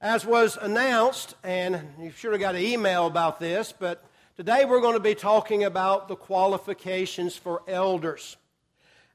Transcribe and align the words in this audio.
As 0.00 0.24
was 0.24 0.56
announced, 0.56 1.34
and 1.42 1.82
you 2.00 2.12
should 2.12 2.30
have 2.30 2.40
got 2.40 2.54
an 2.54 2.62
email 2.62 3.08
about 3.08 3.40
this, 3.40 3.74
but 3.76 4.04
today 4.36 4.64
we're 4.64 4.80
going 4.80 4.94
to 4.94 5.00
be 5.00 5.16
talking 5.16 5.64
about 5.64 6.06
the 6.06 6.14
qualifications 6.14 7.36
for 7.36 7.62
elders. 7.66 8.36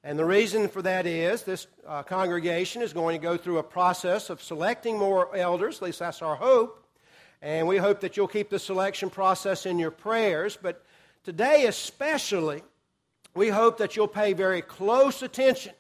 And 0.04 0.20
the 0.20 0.26
reason 0.26 0.68
for 0.68 0.82
that 0.82 1.06
is 1.06 1.44
this 1.44 1.68
uh, 1.88 2.04
congregation 2.04 2.82
is 2.82 2.92
going 2.92 3.18
to 3.18 3.24
go 3.24 3.38
through 3.38 3.60
a 3.60 3.64
process 3.64 4.30
of 4.30 4.44
selecting 4.44 5.00
more 5.00 5.34
elders, 5.34 5.78
at 5.78 5.84
least 5.84 6.00
that's 6.00 6.22
our 6.22 6.36
hope. 6.36 6.86
And 7.42 7.66
we 7.66 7.78
hope 7.78 8.02
that 8.02 8.18
you'll 8.18 8.28
keep 8.28 8.50
the 8.50 8.60
selection 8.60 9.10
process 9.10 9.66
in 9.66 9.80
your 9.80 9.92
prayers. 9.92 10.58
But 10.62 10.84
today, 11.24 11.66
especially, 11.66 12.62
we 13.34 13.48
hope 13.48 13.78
that 13.78 13.96
you'll 13.96 14.10
pay 14.10 14.34
very 14.34 14.62
close 14.62 15.22
attention 15.22 15.76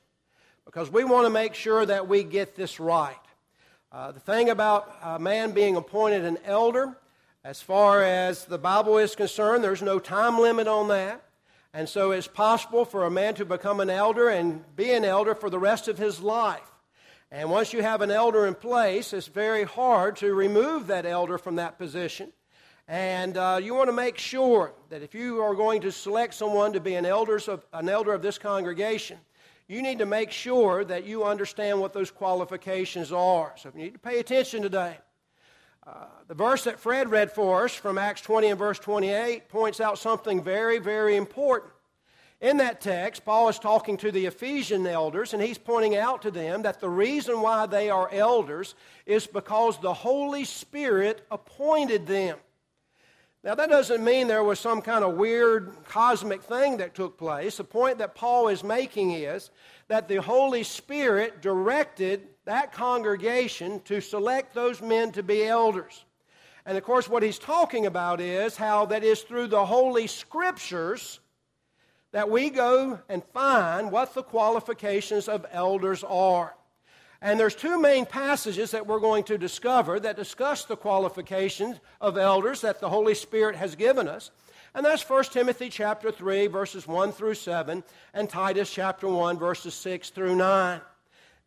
because 0.64 0.90
we 0.90 1.04
want 1.04 1.26
to 1.26 1.30
make 1.30 1.56
sure 1.56 1.86
that 1.86 2.08
we 2.08 2.24
get 2.24 2.56
this 2.56 2.80
right. 2.80 3.18
Uh, 3.94 4.12
the 4.12 4.20
thing 4.20 4.50
about 4.50 4.92
a 5.04 5.20
man 5.20 5.52
being 5.52 5.76
appointed 5.76 6.26
an 6.26 6.40
elder, 6.46 6.98
as 7.44 7.62
far 7.62 8.02
as 8.02 8.46
the 8.46 8.58
Bible 8.58 8.98
is 8.98 9.16
concerned, 9.16 9.64
there's 9.64 9.84
no 9.84 10.00
time 10.00 10.40
limit 10.40 10.68
on 10.68 10.88
that. 10.88 11.24
And 11.76 11.88
so 11.88 12.10
it's 12.10 12.28
possible 12.28 12.86
for 12.86 13.06
a 13.06 13.12
man 13.12 13.36
to 13.36 13.46
become 13.46 13.80
an 13.80 13.92
elder 13.92 14.30
and 14.30 14.64
be 14.76 14.92
an 14.94 15.06
elder 15.06 15.36
for 15.36 15.48
the 15.48 15.60
rest 15.60 15.88
of 15.88 16.00
his 16.00 16.22
life. 16.22 16.72
And 17.30 17.52
once 17.52 17.72
you 17.72 17.84
have 17.84 18.02
an 18.02 18.10
elder 18.10 18.48
in 18.48 18.56
place, 18.56 19.14
it's 19.14 19.28
very 19.28 19.64
hard 19.64 20.16
to 20.18 20.34
remove 20.34 20.88
that 20.88 21.06
elder 21.06 21.38
from 21.38 21.58
that 21.58 21.78
position. 21.78 22.34
And 22.88 23.38
uh, 23.38 23.60
you 23.62 23.76
want 23.76 23.90
to 23.90 23.96
make 23.96 24.18
sure 24.18 24.74
that 24.90 25.04
if 25.04 25.14
you 25.14 25.40
are 25.44 25.54
going 25.54 25.82
to 25.82 25.92
select 25.92 26.34
someone 26.34 26.74
to 26.74 26.80
be 26.80 26.96
an, 26.96 27.06
elders 27.06 27.48
of, 27.48 27.64
an 27.72 27.90
elder 27.90 28.14
of 28.14 28.24
this 28.24 28.40
congregation, 28.40 29.20
you 29.68 29.82
need 29.82 30.00
to 30.00 30.06
make 30.06 30.32
sure 30.32 30.84
that 30.86 31.06
you 31.06 31.24
understand 31.24 31.80
what 31.80 31.94
those 31.94 32.12
qualifications 32.12 33.12
are. 33.12 33.54
So 33.58 33.72
you 33.76 33.84
need 33.84 33.94
to 33.94 34.00
pay 34.00 34.20
attention 34.20 34.62
today. 34.62 34.98
Uh, 35.86 36.06
the 36.28 36.34
verse 36.34 36.64
that 36.64 36.80
Fred 36.80 37.10
read 37.10 37.32
for 37.32 37.66
us 37.66 37.74
from 37.74 37.98
Acts 37.98 38.22
20 38.22 38.48
and 38.48 38.60
verse 38.60 38.80
28 38.80 39.50
points 39.50 39.82
out 39.82 39.98
something 39.98 40.42
very, 40.42 40.80
very 40.80 41.18
important. 41.18 41.74
In 42.40 42.58
that 42.58 42.82
text, 42.82 43.24
Paul 43.24 43.48
is 43.48 43.58
talking 43.58 43.96
to 43.98 44.12
the 44.12 44.26
Ephesian 44.26 44.86
elders, 44.86 45.34
and 45.34 45.42
he's 45.42 45.58
pointing 45.58 45.96
out 45.96 46.22
to 46.24 46.32
them 46.32 46.64
that 46.64 46.82
the 46.82 46.90
reason 46.90 47.42
why 47.42 47.66
they 47.66 47.90
are 47.90 48.10
elders 48.12 48.76
is 49.06 49.26
because 49.26 49.80
the 49.80 49.94
Holy 49.94 50.44
Spirit 50.44 51.26
appointed 51.32 52.06
them. 52.06 52.38
Now, 53.44 53.56
that 53.56 53.70
doesn't 53.70 54.02
mean 54.02 54.28
there 54.28 54.44
was 54.44 54.58
some 54.58 54.82
kind 54.82 55.04
of 55.04 55.16
weird 55.16 55.74
cosmic 55.84 56.42
thing 56.42 56.78
that 56.78 56.96
took 56.96 57.18
place. 57.18 57.58
The 57.58 57.66
point 57.66 57.98
that 57.98 58.16
Paul 58.16 58.48
is 58.48 58.64
making 58.64 59.12
is 59.12 59.50
that 59.90 60.08
the 60.08 60.22
Holy 60.22 60.64
Spirit 60.64 61.42
directed 61.42 62.30
that 62.46 62.72
congregation 62.72 63.82
to 63.82 64.00
select 64.00 64.54
those 64.54 64.82
men 64.82 65.12
to 65.12 65.24
be 65.24 65.46
elders. 65.46 66.06
And 66.66 66.78
of 66.78 66.86
course, 66.86 67.10
what 67.10 67.22
he's 67.22 67.38
talking 67.38 67.86
about 67.86 68.22
is 68.22 68.56
how 68.56 68.86
that 68.86 69.04
is 69.04 69.24
through 69.24 69.48
the 69.48 69.66
Holy 69.66 70.08
Scriptures 70.08 71.20
that 72.14 72.30
we 72.30 72.50
go 72.50 72.98
and 73.10 73.22
find 73.34 73.92
what 73.92 74.14
the 74.14 74.24
qualifications 74.24 75.28
of 75.28 75.46
elders 75.52 76.02
are. 76.06 76.56
And 77.24 77.40
there's 77.40 77.56
two 77.56 77.80
main 77.80 78.06
passages 78.06 78.72
that 78.72 78.86
we're 78.86 79.00
going 79.00 79.24
to 79.24 79.38
discover 79.38 79.98
that 79.98 80.18
discuss 80.18 80.66
the 80.66 80.76
qualifications 80.76 81.78
of 82.02 82.18
elders 82.18 82.60
that 82.62 82.82
the 82.82 82.90
Holy 82.90 83.16
Spirit 83.16 83.56
has 83.56 83.76
given 83.76 84.10
us. 84.10 84.30
And 84.76 84.86
that's 84.86 85.10
1 85.10 85.24
Timothy 85.32 85.70
chapter 85.70 86.12
3 86.12 86.48
verses 86.48 86.86
1 86.86 87.14
through 87.14 87.36
7 87.36 87.82
and 88.14 88.30
Titus 88.30 88.70
chapter 88.70 89.08
1 89.08 89.40
verses 89.40 89.74
6 89.74 90.10
through 90.10 90.36
9. 90.36 90.82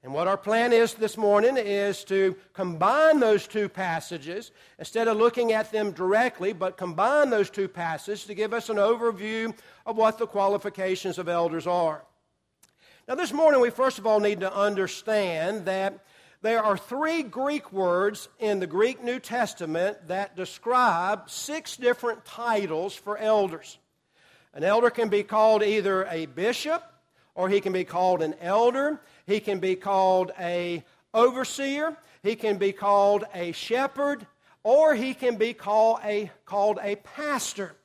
And 0.02 0.14
what 0.14 0.28
our 0.28 0.38
plan 0.38 0.72
is 0.72 0.94
this 0.94 1.18
morning 1.18 1.58
is 1.58 2.04
to 2.04 2.36
combine 2.54 3.20
those 3.20 3.46
two 3.46 3.68
passages 3.68 4.52
instead 4.78 5.08
of 5.08 5.18
looking 5.18 5.52
at 5.52 5.72
them 5.72 5.90
directly, 5.90 6.54
but 6.54 6.78
combine 6.78 7.28
those 7.28 7.50
two 7.50 7.68
passages 7.68 8.24
to 8.24 8.34
give 8.34 8.54
us 8.54 8.70
an 8.70 8.76
overview 8.76 9.54
of 9.84 9.98
what 9.98 10.16
the 10.16 10.26
qualifications 10.26 11.18
of 11.18 11.28
elders 11.28 11.66
are. 11.66 12.02
Now, 13.08 13.14
this 13.14 13.32
morning, 13.32 13.60
we 13.60 13.70
first 13.70 14.00
of 14.00 14.06
all 14.08 14.18
need 14.18 14.40
to 14.40 14.52
understand 14.52 15.66
that 15.66 16.00
there 16.42 16.60
are 16.60 16.76
three 16.76 17.22
Greek 17.22 17.72
words 17.72 18.28
in 18.40 18.58
the 18.58 18.66
Greek 18.66 19.00
New 19.00 19.20
Testament 19.20 20.08
that 20.08 20.34
describe 20.34 21.30
six 21.30 21.76
different 21.76 22.24
titles 22.24 22.96
for 22.96 23.16
elders. 23.16 23.78
An 24.54 24.64
elder 24.64 24.90
can 24.90 25.08
be 25.08 25.22
called 25.22 25.62
either 25.62 26.04
a 26.06 26.26
bishop, 26.26 26.82
or 27.36 27.48
he 27.48 27.60
can 27.60 27.72
be 27.72 27.84
called 27.84 28.22
an 28.22 28.34
elder, 28.40 29.00
he 29.24 29.38
can 29.38 29.60
be 29.60 29.76
called 29.76 30.32
a 30.40 30.82
overseer, 31.14 31.96
he 32.24 32.34
can 32.34 32.58
be 32.58 32.72
called 32.72 33.22
a 33.32 33.52
shepherd, 33.52 34.26
or 34.64 34.96
he 34.96 35.14
can 35.14 35.36
be 35.36 35.52
called 35.54 36.00
a, 36.02 36.28
called 36.44 36.80
a 36.82 36.96
pastor. 36.96 37.76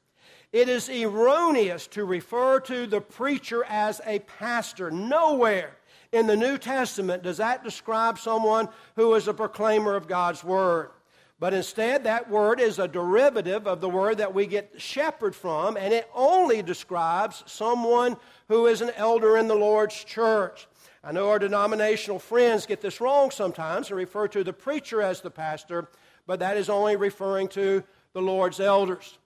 It 0.51 0.67
is 0.67 0.89
erroneous 0.89 1.87
to 1.87 2.03
refer 2.03 2.59
to 2.61 2.85
the 2.85 2.99
preacher 2.99 3.63
as 3.63 4.01
a 4.05 4.19
pastor. 4.19 4.91
Nowhere 4.91 5.77
in 6.11 6.27
the 6.27 6.35
New 6.35 6.57
Testament 6.57 7.23
does 7.23 7.37
that 7.37 7.63
describe 7.63 8.19
someone 8.19 8.67
who 8.97 9.13
is 9.15 9.29
a 9.29 9.33
proclaimer 9.33 9.95
of 9.95 10.09
God's 10.09 10.43
word. 10.43 10.91
But 11.39 11.53
instead, 11.53 12.03
that 12.03 12.29
word 12.29 12.59
is 12.59 12.77
a 12.77 12.87
derivative 12.87 13.65
of 13.65 13.81
the 13.81 13.89
word 13.89 14.19
that 14.19 14.33
we 14.33 14.45
get 14.45 14.73
shepherd 14.79 15.35
from, 15.35 15.75
and 15.75 15.91
it 15.93 16.07
only 16.13 16.61
describes 16.61 17.43
someone 17.47 18.17
who 18.47 18.67
is 18.67 18.81
an 18.81 18.91
elder 18.95 19.37
in 19.37 19.47
the 19.47 19.55
Lord's 19.55 20.03
church. 20.03 20.67
I 21.03 21.11
know 21.11 21.29
our 21.29 21.39
denominational 21.39 22.19
friends 22.19 22.67
get 22.67 22.79
this 22.79 23.01
wrong 23.01 23.31
sometimes 23.31 23.87
and 23.87 23.97
refer 23.97 24.27
to 24.27 24.43
the 24.43 24.53
preacher 24.53 25.01
as 25.01 25.21
the 25.21 25.31
pastor, 25.31 25.89
but 26.27 26.39
that 26.39 26.57
is 26.57 26.69
only 26.69 26.95
referring 26.95 27.47
to 27.49 27.83
the 28.13 28.21
Lord's 28.21 28.59
elders. 28.59 29.17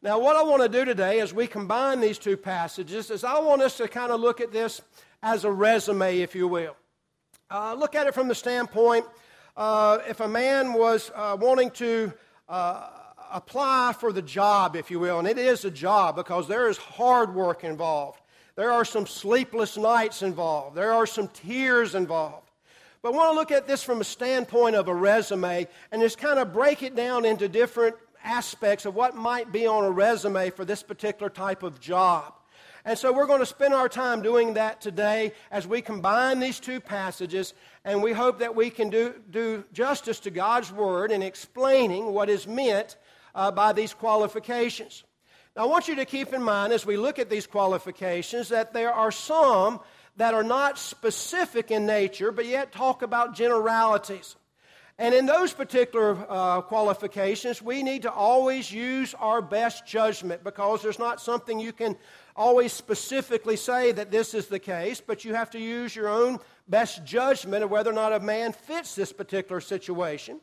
Now, 0.00 0.20
what 0.20 0.36
I 0.36 0.42
want 0.42 0.62
to 0.62 0.68
do 0.68 0.84
today 0.84 1.18
as 1.18 1.34
we 1.34 1.48
combine 1.48 2.00
these 2.00 2.18
two 2.18 2.36
passages 2.36 3.10
is 3.10 3.24
I 3.24 3.40
want 3.40 3.62
us 3.62 3.78
to 3.78 3.88
kind 3.88 4.12
of 4.12 4.20
look 4.20 4.40
at 4.40 4.52
this 4.52 4.80
as 5.24 5.42
a 5.42 5.50
resume, 5.50 6.20
if 6.20 6.36
you 6.36 6.46
will. 6.46 6.76
Uh, 7.50 7.74
look 7.74 7.96
at 7.96 8.06
it 8.06 8.14
from 8.14 8.28
the 8.28 8.34
standpoint 8.34 9.04
uh, 9.56 9.98
if 10.08 10.20
a 10.20 10.28
man 10.28 10.72
was 10.72 11.10
uh, 11.16 11.36
wanting 11.40 11.72
to 11.72 12.12
uh, 12.48 12.90
apply 13.32 13.92
for 13.98 14.12
the 14.12 14.22
job, 14.22 14.76
if 14.76 14.88
you 14.88 15.00
will, 15.00 15.18
and 15.18 15.26
it 15.26 15.36
is 15.36 15.64
a 15.64 15.70
job 15.70 16.14
because 16.14 16.46
there 16.46 16.68
is 16.68 16.76
hard 16.76 17.34
work 17.34 17.64
involved. 17.64 18.20
There 18.54 18.70
are 18.70 18.84
some 18.84 19.04
sleepless 19.04 19.76
nights 19.76 20.22
involved. 20.22 20.76
There 20.76 20.92
are 20.92 21.06
some 21.06 21.26
tears 21.26 21.96
involved. 21.96 22.48
But 23.02 23.14
I 23.14 23.16
want 23.16 23.32
to 23.32 23.34
look 23.34 23.50
at 23.50 23.66
this 23.66 23.82
from 23.82 24.00
a 24.00 24.04
standpoint 24.04 24.76
of 24.76 24.86
a 24.86 24.94
resume 24.94 25.66
and 25.90 26.02
just 26.02 26.18
kind 26.18 26.38
of 26.38 26.52
break 26.52 26.84
it 26.84 26.94
down 26.94 27.24
into 27.24 27.48
different 27.48 27.96
aspects 28.24 28.84
of 28.84 28.94
what 28.94 29.14
might 29.14 29.52
be 29.52 29.66
on 29.66 29.84
a 29.84 29.90
resume 29.90 30.50
for 30.50 30.64
this 30.64 30.82
particular 30.82 31.30
type 31.30 31.62
of 31.62 31.80
job. 31.80 32.34
And 32.84 32.98
so 32.98 33.12
we're 33.12 33.26
going 33.26 33.40
to 33.40 33.46
spend 33.46 33.74
our 33.74 33.88
time 33.88 34.22
doing 34.22 34.54
that 34.54 34.80
today 34.80 35.32
as 35.50 35.66
we 35.66 35.82
combine 35.82 36.40
these 36.40 36.60
two 36.60 36.80
passages, 36.80 37.52
and 37.84 38.02
we 38.02 38.12
hope 38.12 38.38
that 38.38 38.54
we 38.54 38.70
can 38.70 38.88
do, 38.88 39.14
do 39.30 39.64
justice 39.72 40.20
to 40.20 40.30
God's 40.30 40.72
Word 40.72 41.12
in 41.12 41.22
explaining 41.22 42.12
what 42.12 42.30
is 42.30 42.46
meant 42.46 42.96
uh, 43.34 43.50
by 43.50 43.72
these 43.72 43.92
qualifications. 43.92 45.04
Now, 45.56 45.64
I 45.64 45.66
want 45.66 45.88
you 45.88 45.96
to 45.96 46.04
keep 46.04 46.32
in 46.32 46.42
mind 46.42 46.72
as 46.72 46.86
we 46.86 46.96
look 46.96 47.18
at 47.18 47.28
these 47.28 47.46
qualifications 47.46 48.48
that 48.50 48.72
there 48.72 48.92
are 48.92 49.10
some 49.10 49.80
that 50.16 50.34
are 50.34 50.42
not 50.42 50.78
specific 50.78 51.70
in 51.70 51.84
nature, 51.84 52.32
but 52.32 52.46
yet 52.46 52.72
talk 52.72 53.02
about 53.02 53.34
generalities. 53.34 54.36
And 55.00 55.14
in 55.14 55.26
those 55.26 55.52
particular 55.52 56.18
uh, 56.28 56.60
qualifications, 56.62 57.62
we 57.62 57.84
need 57.84 58.02
to 58.02 58.10
always 58.10 58.72
use 58.72 59.14
our 59.14 59.40
best 59.40 59.86
judgment 59.86 60.42
because 60.42 60.82
there's 60.82 60.98
not 60.98 61.20
something 61.20 61.60
you 61.60 61.72
can 61.72 61.96
always 62.34 62.72
specifically 62.72 63.54
say 63.54 63.92
that 63.92 64.10
this 64.10 64.34
is 64.34 64.48
the 64.48 64.58
case, 64.58 65.00
but 65.00 65.24
you 65.24 65.34
have 65.34 65.50
to 65.50 65.60
use 65.60 65.94
your 65.94 66.08
own 66.08 66.40
best 66.68 67.04
judgment 67.04 67.62
of 67.62 67.70
whether 67.70 67.90
or 67.90 67.94
not 67.94 68.12
a 68.12 68.18
man 68.18 68.52
fits 68.52 68.96
this 68.96 69.12
particular 69.12 69.60
situation. 69.60 70.40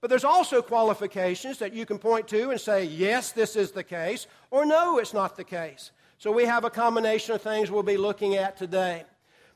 But 0.00 0.10
there's 0.10 0.24
also 0.24 0.62
qualifications 0.62 1.58
that 1.58 1.72
you 1.72 1.84
can 1.84 1.98
point 1.98 2.28
to 2.28 2.50
and 2.50 2.60
say, 2.60 2.84
yes, 2.84 3.32
this 3.32 3.56
is 3.56 3.72
the 3.72 3.82
case, 3.82 4.28
or 4.52 4.64
no, 4.64 4.98
it's 4.98 5.14
not 5.14 5.36
the 5.36 5.44
case. 5.44 5.90
So 6.18 6.30
we 6.30 6.44
have 6.44 6.64
a 6.64 6.70
combination 6.70 7.34
of 7.34 7.42
things 7.42 7.72
we'll 7.72 7.82
be 7.82 7.96
looking 7.96 8.36
at 8.36 8.56
today. 8.56 9.04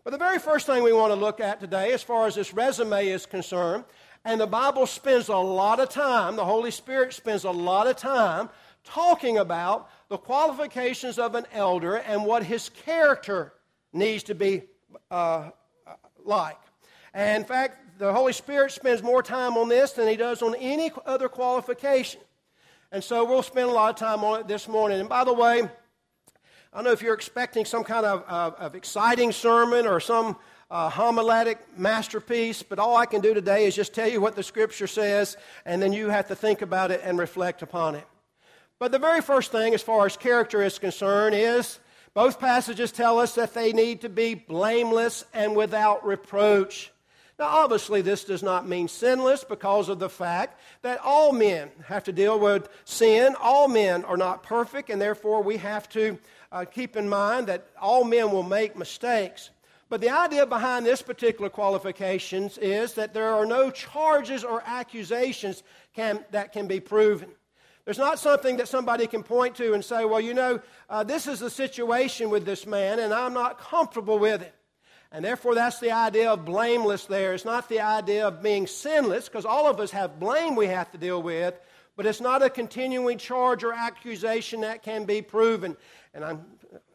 But 0.02 0.10
the 0.10 0.18
very 0.18 0.38
first 0.38 0.66
thing 0.66 0.82
we 0.82 0.92
want 0.92 1.12
to 1.12 1.20
look 1.20 1.40
at 1.40 1.60
today, 1.60 1.92
as 1.92 2.02
far 2.02 2.26
as 2.26 2.34
this 2.34 2.54
resume 2.54 3.06
is 3.06 3.26
concerned, 3.26 3.84
and 4.24 4.40
the 4.40 4.46
Bible 4.46 4.86
spends 4.86 5.28
a 5.28 5.36
lot 5.36 5.80
of 5.80 5.88
time, 5.88 6.36
the 6.36 6.44
Holy 6.44 6.70
Spirit 6.70 7.14
spends 7.14 7.44
a 7.44 7.50
lot 7.50 7.86
of 7.86 7.96
time 7.96 8.50
talking 8.84 9.38
about 9.38 9.88
the 10.08 10.18
qualifications 10.18 11.18
of 11.18 11.34
an 11.34 11.46
elder 11.52 11.96
and 11.96 12.24
what 12.24 12.42
his 12.42 12.68
character 12.68 13.52
needs 13.92 14.22
to 14.24 14.34
be 14.34 14.62
uh, 15.10 15.50
like. 16.24 16.58
And 17.14 17.42
in 17.42 17.48
fact, 17.48 17.98
the 17.98 18.12
Holy 18.12 18.32
Spirit 18.32 18.72
spends 18.72 19.02
more 19.02 19.22
time 19.22 19.56
on 19.56 19.68
this 19.68 19.92
than 19.92 20.08
he 20.08 20.16
does 20.16 20.42
on 20.42 20.54
any 20.56 20.90
other 21.06 21.28
qualification. 21.28 22.20
And 22.92 23.04
so 23.04 23.24
we'll 23.24 23.42
spend 23.42 23.68
a 23.68 23.72
lot 23.72 23.90
of 23.90 23.96
time 23.96 24.24
on 24.24 24.40
it 24.40 24.48
this 24.48 24.66
morning. 24.66 25.00
And 25.00 25.08
by 25.08 25.24
the 25.24 25.32
way, 25.32 25.62
I 25.62 26.76
don't 26.76 26.84
know 26.84 26.92
if 26.92 27.02
you're 27.02 27.14
expecting 27.14 27.64
some 27.64 27.84
kind 27.84 28.06
of, 28.06 28.24
of, 28.28 28.54
of 28.54 28.74
exciting 28.74 29.32
sermon 29.32 29.86
or 29.86 30.00
some 30.00 30.36
uh, 30.70 30.88
homiletic 30.88 31.58
masterpiece, 31.76 32.62
but 32.62 32.78
all 32.78 32.96
I 32.96 33.06
can 33.06 33.20
do 33.20 33.34
today 33.34 33.66
is 33.66 33.74
just 33.74 33.92
tell 33.92 34.08
you 34.08 34.20
what 34.20 34.36
the 34.36 34.42
Scripture 34.42 34.86
says, 34.86 35.36
and 35.64 35.82
then 35.82 35.92
you 35.92 36.08
have 36.08 36.28
to 36.28 36.36
think 36.36 36.62
about 36.62 36.90
it 36.90 37.00
and 37.02 37.18
reflect 37.18 37.62
upon 37.62 37.96
it. 37.96 38.06
But 38.78 38.92
the 38.92 38.98
very 38.98 39.20
first 39.20 39.52
thing, 39.52 39.74
as 39.74 39.82
far 39.82 40.06
as 40.06 40.16
character 40.16 40.62
is 40.62 40.78
concerned, 40.78 41.34
is 41.34 41.80
both 42.14 42.40
passages 42.40 42.92
tell 42.92 43.18
us 43.18 43.34
that 43.34 43.52
they 43.52 43.72
need 43.72 44.00
to 44.02 44.08
be 44.08 44.34
blameless 44.34 45.24
and 45.34 45.54
without 45.54 46.06
reproach. 46.06 46.92
Now, 47.38 47.46
obviously, 47.46 48.02
this 48.02 48.24
does 48.24 48.42
not 48.42 48.68
mean 48.68 48.86
sinless 48.86 49.44
because 49.44 49.88
of 49.88 49.98
the 49.98 50.08
fact 50.08 50.60
that 50.82 51.00
all 51.02 51.32
men 51.32 51.70
have 51.86 52.04
to 52.04 52.12
deal 52.12 52.38
with 52.38 52.68
sin. 52.84 53.34
All 53.40 53.66
men 53.66 54.04
are 54.04 54.16
not 54.16 54.42
perfect, 54.42 54.90
and 54.90 55.00
therefore 55.00 55.42
we 55.42 55.56
have 55.56 55.88
to 55.90 56.18
uh, 56.52 56.64
keep 56.64 56.96
in 56.96 57.08
mind 57.08 57.46
that 57.46 57.66
all 57.80 58.04
men 58.04 58.30
will 58.30 58.42
make 58.42 58.76
mistakes. 58.76 59.50
But 59.90 60.00
the 60.00 60.10
idea 60.10 60.46
behind 60.46 60.86
this 60.86 61.02
particular 61.02 61.50
qualifications 61.50 62.56
is 62.58 62.94
that 62.94 63.12
there 63.12 63.34
are 63.34 63.44
no 63.44 63.72
charges 63.72 64.44
or 64.44 64.62
accusations 64.64 65.64
can, 65.94 66.24
that 66.30 66.52
can 66.52 66.68
be 66.68 66.78
proven. 66.78 67.28
There's 67.84 67.98
not 67.98 68.20
something 68.20 68.58
that 68.58 68.68
somebody 68.68 69.08
can 69.08 69.24
point 69.24 69.56
to 69.56 69.74
and 69.74 69.84
say, 69.84 70.04
well, 70.04 70.20
you 70.20 70.32
know, 70.32 70.60
uh, 70.88 71.02
this 71.02 71.26
is 71.26 71.40
the 71.40 71.50
situation 71.50 72.30
with 72.30 72.44
this 72.44 72.66
man, 72.66 73.00
and 73.00 73.12
I'm 73.12 73.34
not 73.34 73.58
comfortable 73.58 74.20
with 74.20 74.42
it. 74.42 74.54
And 75.10 75.24
therefore, 75.24 75.56
that's 75.56 75.80
the 75.80 75.90
idea 75.90 76.30
of 76.30 76.44
blameless 76.44 77.06
there. 77.06 77.34
It's 77.34 77.44
not 77.44 77.68
the 77.68 77.80
idea 77.80 78.28
of 78.28 78.44
being 78.44 78.68
sinless, 78.68 79.28
because 79.28 79.44
all 79.44 79.66
of 79.66 79.80
us 79.80 79.90
have 79.90 80.20
blame 80.20 80.54
we 80.54 80.66
have 80.66 80.92
to 80.92 80.98
deal 80.98 81.20
with, 81.20 81.58
but 81.96 82.06
it's 82.06 82.20
not 82.20 82.44
a 82.44 82.50
continuing 82.50 83.18
charge 83.18 83.64
or 83.64 83.72
accusation 83.72 84.60
that 84.60 84.84
can 84.84 85.04
be 85.04 85.20
proven. 85.20 85.76
And 86.14 86.24
I'm, 86.24 86.44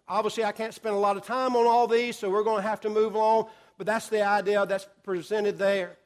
obviously, 0.07 0.43
I 0.43 0.51
can't 0.51 0.73
spend 0.73 0.95
a 0.95 0.99
lot 0.99 1.17
of 1.17 1.25
time 1.25 1.55
on 1.55 1.65
all 1.65 1.87
these, 1.87 2.17
so 2.17 2.29
we're 2.29 2.43
going 2.43 2.61
to 2.61 2.67
have 2.67 2.81
to 2.81 2.89
move 2.89 3.15
on, 3.15 3.47
but 3.77 3.87
that's 3.87 4.09
the 4.09 4.25
idea 4.25 4.65
that's 4.65 4.87
presented 5.03 5.57
there. 5.57 5.97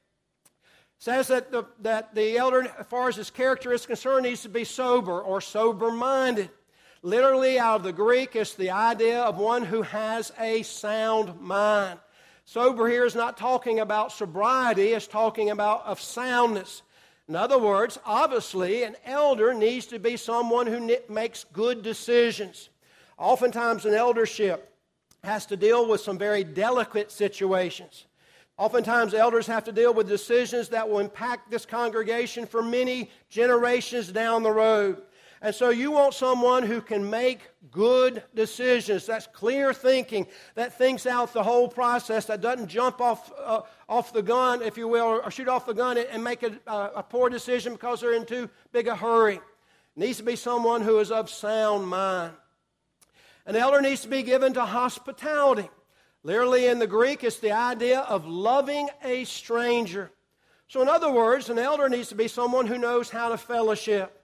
It 0.46 1.04
says 1.04 1.28
that 1.30 1.52
the, 1.52 1.66
that 1.82 2.14
the 2.14 2.38
elder, 2.38 2.64
as 2.78 2.86
far 2.88 3.08
as 3.08 3.16
his 3.16 3.30
character 3.30 3.72
is 3.72 3.86
concerned, 3.86 4.24
needs 4.24 4.42
to 4.42 4.50
be 4.50 4.64
sober 4.64 5.22
or 5.22 5.42
sober 5.42 5.92
minded. 5.92 6.50
Literally, 7.02 7.58
out 7.58 7.78
of 7.78 7.84
the 7.84 7.94
Greek, 7.94 8.36
it's 8.36 8.56
the 8.56 8.72
idea 8.72 9.22
of 9.22 9.38
one 9.38 9.64
who 9.64 9.84
has 9.84 10.34
a 10.38 10.64
sound 10.64 11.40
mind. 11.40 12.00
Sober 12.44 12.90
here 12.90 13.06
is 13.06 13.16
not 13.16 13.38
talking 13.38 13.80
about 13.80 14.12
sobriety, 14.12 14.94
it's 14.94 15.08
talking 15.08 15.52
about 15.52 15.86
of 15.86 16.02
soundness. 16.02 16.82
In 17.30 17.36
other 17.36 17.60
words, 17.60 18.00
obviously, 18.06 18.84
an 18.84 18.96
elder 19.06 19.54
needs 19.54 19.86
to 19.86 20.00
be 20.00 20.18
someone 20.18 20.66
who 20.66 20.98
makes 21.08 21.46
good 21.54 21.84
decisions. 21.84 22.70
Oftentimes, 23.20 23.86
an 23.86 23.94
eldership 23.94 24.74
has 25.24 25.46
to 25.48 25.58
deal 25.58 25.88
with 25.88 26.00
some 26.00 26.18
very 26.18 26.46
delicate 26.46 27.12
situations. 27.12 28.06
Oftentimes, 28.58 29.14
elders 29.14 29.46
have 29.48 29.66
to 29.66 29.74
deal 29.74 29.94
with 29.94 30.08
decisions 30.08 30.70
that 30.70 30.90
will 30.90 31.00
impact 31.00 31.52
this 31.52 31.66
congregation 31.66 32.46
for 32.46 32.64
many 32.64 33.12
generations 33.30 34.12
down 34.12 34.44
the 34.44 34.52
road. 34.52 35.02
And 35.42 35.56
so 35.56 35.70
you 35.70 35.92
want 35.92 36.14
someone 36.14 36.64
who 36.64 36.82
can 36.82 37.10
make 37.10 37.50
good 37.72 38.24
decisions. 38.36 39.06
That's 39.06 39.28
clear 39.28 39.74
thinking, 39.74 40.28
that 40.56 40.78
thinks 40.78 41.06
out 41.06 41.32
the 41.32 41.44
whole 41.44 41.70
process, 41.70 42.26
that 42.26 42.42
doesn't 42.42 42.68
jump 42.68 43.00
off, 43.00 43.32
uh, 43.38 43.62
off 43.88 44.12
the 44.12 44.22
gun, 44.22 44.62
if 44.62 44.78
you 44.78 44.88
will, 44.88 45.22
or 45.24 45.32
shoot 45.32 45.48
off 45.48 45.66
the 45.66 45.74
gun 45.74 45.98
and 45.98 46.24
make 46.24 46.44
a, 46.44 46.58
a 46.68 47.04
poor 47.04 47.30
decision 47.30 47.74
because 47.74 48.02
they're 48.02 48.14
in 48.14 48.26
too 48.26 48.50
big 48.74 48.88
a 48.88 48.96
hurry. 48.96 49.36
It 49.36 49.42
needs 49.96 50.18
to 50.18 50.24
be 50.24 50.36
someone 50.36 50.82
who 50.82 51.00
is 51.00 51.12
of 51.12 51.30
sound 51.30 51.88
mind. 51.88 52.34
An 53.50 53.56
elder 53.56 53.82
needs 53.82 54.02
to 54.02 54.08
be 54.08 54.22
given 54.22 54.54
to 54.54 54.64
hospitality. 54.64 55.68
Literally 56.22 56.68
in 56.68 56.78
the 56.78 56.86
Greek, 56.86 57.24
it's 57.24 57.40
the 57.40 57.52
idea 57.52 58.02
of 58.02 58.28
loving 58.28 58.90
a 59.04 59.24
stranger. 59.24 60.12
So, 60.68 60.84
in 60.84 60.88
other 60.88 61.12
words, 61.12 61.50
an 61.50 61.58
elder 61.58 61.90
needs 61.90 62.10
to 62.10 62.16
be 62.16 62.28
someone 62.28 62.68
who 62.68 62.78
knows 62.78 63.10
how 63.10 63.30
to 63.30 63.38
fellowship. 63.38 64.24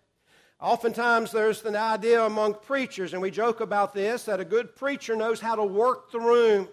Oftentimes, 0.61 1.31
there's 1.31 1.65
an 1.65 1.75
idea 1.75 2.23
among 2.23 2.53
preachers, 2.53 3.13
and 3.13 3.21
we 3.21 3.31
joke 3.31 3.61
about 3.61 3.95
this, 3.95 4.25
that 4.25 4.39
a 4.39 4.45
good 4.45 4.75
preacher 4.75 5.15
knows 5.15 5.39
how 5.39 5.55
to 5.55 5.63
work 5.63 6.11
the 6.11 6.19
room. 6.19 6.69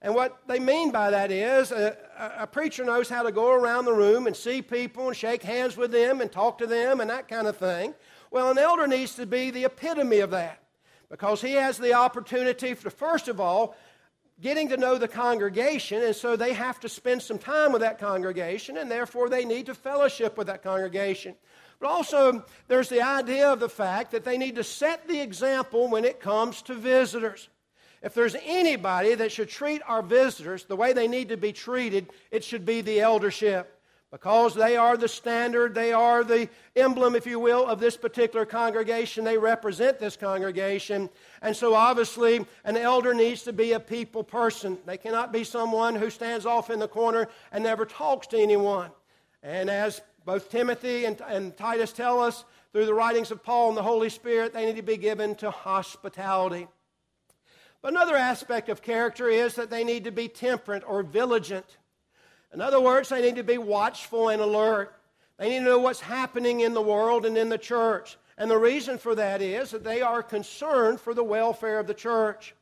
And 0.00 0.14
what 0.14 0.38
they 0.48 0.58
mean 0.58 0.90
by 0.92 1.10
that 1.10 1.30
is 1.30 1.70
a, 1.70 1.98
a, 2.38 2.46
preacher 2.46 2.82
knows 2.82 3.10
how 3.10 3.22
to 3.24 3.30
go 3.30 3.52
around 3.52 3.84
the 3.84 3.92
room 3.92 4.26
and 4.26 4.34
see 4.34 4.62
people 4.62 5.08
and 5.08 5.14
shake 5.14 5.42
hands 5.42 5.76
with 5.76 5.90
them 5.90 6.22
and 6.22 6.32
talk 6.32 6.56
to 6.60 6.66
them 6.66 7.02
and 7.02 7.10
that 7.10 7.28
kind 7.28 7.46
of 7.46 7.58
thing. 7.58 7.92
Well, 8.30 8.50
an 8.50 8.56
elder 8.56 8.86
needs 8.86 9.16
to 9.16 9.26
be 9.26 9.50
the 9.50 9.66
epitome 9.66 10.20
of 10.20 10.30
that 10.30 10.59
because 11.10 11.42
he 11.42 11.52
has 11.52 11.76
the 11.76 11.92
opportunity 11.92 12.74
to, 12.74 12.90
first 12.90 13.28
of 13.28 13.40
all, 13.40 13.76
getting 14.40 14.68
to 14.70 14.76
know 14.76 14.96
the 14.96 15.08
congregation, 15.08 16.02
and 16.02 16.16
so 16.16 16.36
they 16.36 16.54
have 16.54 16.80
to 16.80 16.88
spend 16.88 17.20
some 17.20 17.38
time 17.38 17.72
with 17.72 17.82
that 17.82 17.98
congregation, 17.98 18.78
and 18.78 18.90
therefore 18.90 19.28
they 19.28 19.44
need 19.44 19.66
to 19.66 19.74
fellowship 19.74 20.38
with 20.38 20.46
that 20.46 20.62
congregation. 20.62 21.34
But 21.78 21.88
also, 21.88 22.44
there's 22.68 22.88
the 22.88 23.02
idea 23.02 23.50
of 23.52 23.60
the 23.60 23.68
fact 23.68 24.12
that 24.12 24.24
they 24.24 24.38
need 24.38 24.56
to 24.56 24.64
set 24.64 25.08
the 25.08 25.20
example 25.20 25.88
when 25.88 26.04
it 26.04 26.20
comes 26.20 26.62
to 26.62 26.74
visitors. 26.74 27.48
If 28.02 28.14
there's 28.14 28.36
anybody 28.44 29.14
that 29.14 29.32
should 29.32 29.48
treat 29.48 29.82
our 29.86 30.02
visitors 30.02 30.64
the 30.64 30.76
way 30.76 30.92
they 30.92 31.08
need 31.08 31.28
to 31.30 31.36
be 31.36 31.52
treated, 31.52 32.08
it 32.30 32.44
should 32.44 32.64
be 32.64 32.80
the 32.80 33.00
eldership. 33.00 33.79
Because 34.10 34.56
they 34.56 34.76
are 34.76 34.96
the 34.96 35.06
standard, 35.06 35.72
they 35.72 35.92
are 35.92 36.24
the 36.24 36.48
emblem, 36.74 37.14
if 37.14 37.26
you 37.26 37.38
will, 37.38 37.64
of 37.64 37.78
this 37.78 37.96
particular 37.96 38.44
congregation. 38.44 39.24
They 39.24 39.38
represent 39.38 40.00
this 40.00 40.16
congregation. 40.16 41.08
And 41.42 41.56
so, 41.56 41.74
obviously, 41.74 42.44
an 42.64 42.76
elder 42.76 43.14
needs 43.14 43.42
to 43.44 43.52
be 43.52 43.72
a 43.72 43.78
people 43.78 44.24
person. 44.24 44.78
They 44.84 44.96
cannot 44.96 45.32
be 45.32 45.44
someone 45.44 45.94
who 45.94 46.10
stands 46.10 46.44
off 46.44 46.70
in 46.70 46.80
the 46.80 46.88
corner 46.88 47.28
and 47.52 47.62
never 47.62 47.86
talks 47.86 48.26
to 48.28 48.38
anyone. 48.38 48.90
And 49.44 49.70
as 49.70 50.00
both 50.24 50.50
Timothy 50.50 51.04
and, 51.04 51.20
and 51.28 51.56
Titus 51.56 51.92
tell 51.92 52.20
us 52.20 52.44
through 52.72 52.86
the 52.86 52.94
writings 52.94 53.30
of 53.30 53.44
Paul 53.44 53.68
and 53.68 53.76
the 53.76 53.82
Holy 53.82 54.10
Spirit, 54.10 54.52
they 54.52 54.66
need 54.66 54.76
to 54.76 54.82
be 54.82 54.96
given 54.96 55.36
to 55.36 55.52
hospitality. 55.52 56.66
But 57.80 57.92
another 57.92 58.16
aspect 58.16 58.68
of 58.68 58.82
character 58.82 59.28
is 59.28 59.54
that 59.54 59.70
they 59.70 59.84
need 59.84 60.04
to 60.04 60.12
be 60.12 60.28
temperate 60.28 60.82
or 60.86 61.02
vigilant. 61.02 61.78
In 62.52 62.60
other 62.60 62.80
words, 62.80 63.08
they 63.08 63.22
need 63.22 63.36
to 63.36 63.44
be 63.44 63.58
watchful 63.58 64.28
and 64.28 64.42
alert. 64.42 64.94
They 65.38 65.48
need 65.48 65.60
to 65.60 65.64
know 65.64 65.78
what's 65.78 66.00
happening 66.00 66.60
in 66.60 66.74
the 66.74 66.82
world 66.82 67.24
and 67.24 67.38
in 67.38 67.48
the 67.48 67.58
church. 67.58 68.18
And 68.36 68.50
the 68.50 68.58
reason 68.58 68.98
for 68.98 69.14
that 69.14 69.40
is 69.40 69.70
that 69.70 69.84
they 69.84 70.02
are 70.02 70.22
concerned 70.22 71.00
for 71.00 71.14
the 71.14 71.24
welfare 71.24 71.78
of 71.78 71.86
the 71.86 71.94
church. 71.94 72.54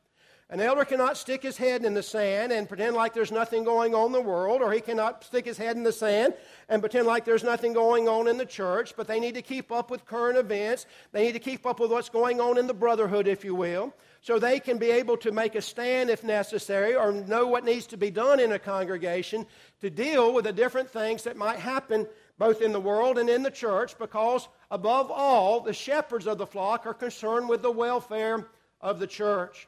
An 0.51 0.59
elder 0.61 0.83
cannot 0.83 1.15
stick 1.15 1.43
his 1.43 1.57
head 1.57 1.85
in 1.85 1.93
the 1.93 2.01
sand 2.01 2.51
and 2.51 2.67
pretend 2.67 2.95
like 2.95 3.13
there's 3.13 3.31
nothing 3.31 3.63
going 3.63 3.93
on 3.93 4.07
in 4.07 4.11
the 4.13 4.21
world, 4.21 4.63
or 4.63 4.71
he 4.71 4.81
cannot 4.81 5.23
stick 5.23 5.45
his 5.45 5.59
head 5.59 5.77
in 5.77 5.83
the 5.83 5.91
sand 5.91 6.33
and 6.69 6.81
pretend 6.81 7.05
like 7.05 7.23
there's 7.23 7.43
nothing 7.43 7.71
going 7.71 8.09
on 8.09 8.27
in 8.27 8.35
the 8.35 8.45
church, 8.45 8.95
but 8.97 9.07
they 9.07 9.19
need 9.19 9.35
to 9.35 9.43
keep 9.43 9.71
up 9.71 9.91
with 9.91 10.05
current 10.07 10.39
events. 10.39 10.87
They 11.11 11.23
need 11.23 11.33
to 11.33 11.39
keep 11.39 11.67
up 11.67 11.79
with 11.79 11.91
what's 11.91 12.09
going 12.09 12.41
on 12.41 12.57
in 12.57 12.65
the 12.65 12.73
brotherhood, 12.73 13.27
if 13.27 13.45
you 13.45 13.53
will, 13.53 13.93
so 14.21 14.37
they 14.37 14.59
can 14.59 14.77
be 14.77 14.91
able 14.91 15.17
to 15.17 15.31
make 15.31 15.55
a 15.55 15.61
stand 15.61 16.09
if 16.09 16.23
necessary 16.23 16.95
or 16.95 17.11
know 17.11 17.47
what 17.47 17.63
needs 17.63 17.87
to 17.87 17.97
be 17.97 18.11
done 18.11 18.39
in 18.39 18.51
a 18.51 18.59
congregation 18.59 19.45
to 19.81 19.89
deal 19.89 20.33
with 20.33 20.45
the 20.45 20.53
different 20.53 20.89
things 20.89 21.23
that 21.23 21.37
might 21.37 21.59
happen 21.59 22.05
both 22.37 22.61
in 22.61 22.71
the 22.71 22.79
world 22.79 23.17
and 23.17 23.29
in 23.29 23.43
the 23.43 23.51
church, 23.51 23.97
because 23.97 24.47
above 24.71 25.11
all, 25.11 25.59
the 25.59 25.73
shepherds 25.73 26.25
of 26.25 26.37
the 26.37 26.47
flock 26.47 26.85
are 26.85 26.93
concerned 26.93 27.49
with 27.49 27.61
the 27.61 27.71
welfare 27.71 28.47
of 28.81 28.99
the 28.99 29.07
church. 29.07 29.67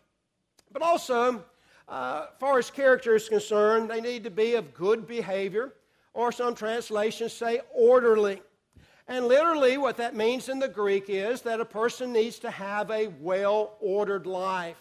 But 0.72 0.82
also, 0.82 1.44
uh, 1.88 2.28
far 2.40 2.60
as 2.60 2.72
character 2.72 3.16
is 3.16 3.28
concerned, 3.28 3.90
they 3.90 4.00
need 4.00 4.24
to 4.24 4.32
be 4.32 4.56
of 4.56 4.74
good 4.74 5.06
behavior, 5.06 5.74
or 6.14 6.32
some 6.32 6.56
translations 6.56 7.34
say 7.34 7.62
orderly. 7.74 8.42
And 9.08 9.28
literally, 9.28 9.78
what 9.78 9.98
that 9.98 10.16
means 10.16 10.48
in 10.48 10.60
the 10.60 10.68
Greek 10.68 11.06
is 11.10 11.42
that 11.42 11.60
a 11.60 11.66
person 11.66 12.14
needs 12.14 12.40
to 12.40 12.52
have 12.52 12.92
a 12.92 13.08
well 13.20 13.76
ordered 13.80 14.26
life. 14.26 14.78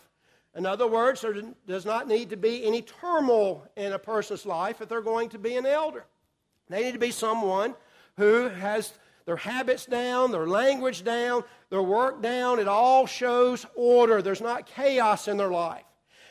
In 0.54 0.66
other 0.66 0.86
words, 0.86 1.20
there 1.20 1.34
does 1.66 1.86
not 1.86 2.08
need 2.08 2.30
to 2.30 2.36
be 2.36 2.64
any 2.64 2.82
turmoil 2.82 3.66
in 3.76 3.92
a 3.92 3.98
person's 3.98 4.44
life 4.44 4.80
if 4.80 4.88
they're 4.88 5.00
going 5.00 5.28
to 5.30 5.38
be 5.38 5.56
an 5.56 5.66
elder. 5.66 6.04
They 6.68 6.84
need 6.84 6.92
to 6.92 6.98
be 6.98 7.12
someone 7.12 7.74
who 8.16 8.48
has 8.48 8.92
their 9.26 9.36
habits 9.36 9.86
down, 9.86 10.32
their 10.32 10.46
language 10.46 11.04
down, 11.04 11.44
their 11.68 11.82
work 11.82 12.20
down. 12.20 12.58
It 12.58 12.68
all 12.68 13.06
shows 13.06 13.64
order. 13.76 14.22
There's 14.22 14.40
not 14.40 14.66
chaos 14.66 15.28
in 15.28 15.36
their 15.36 15.50
life. 15.50 15.84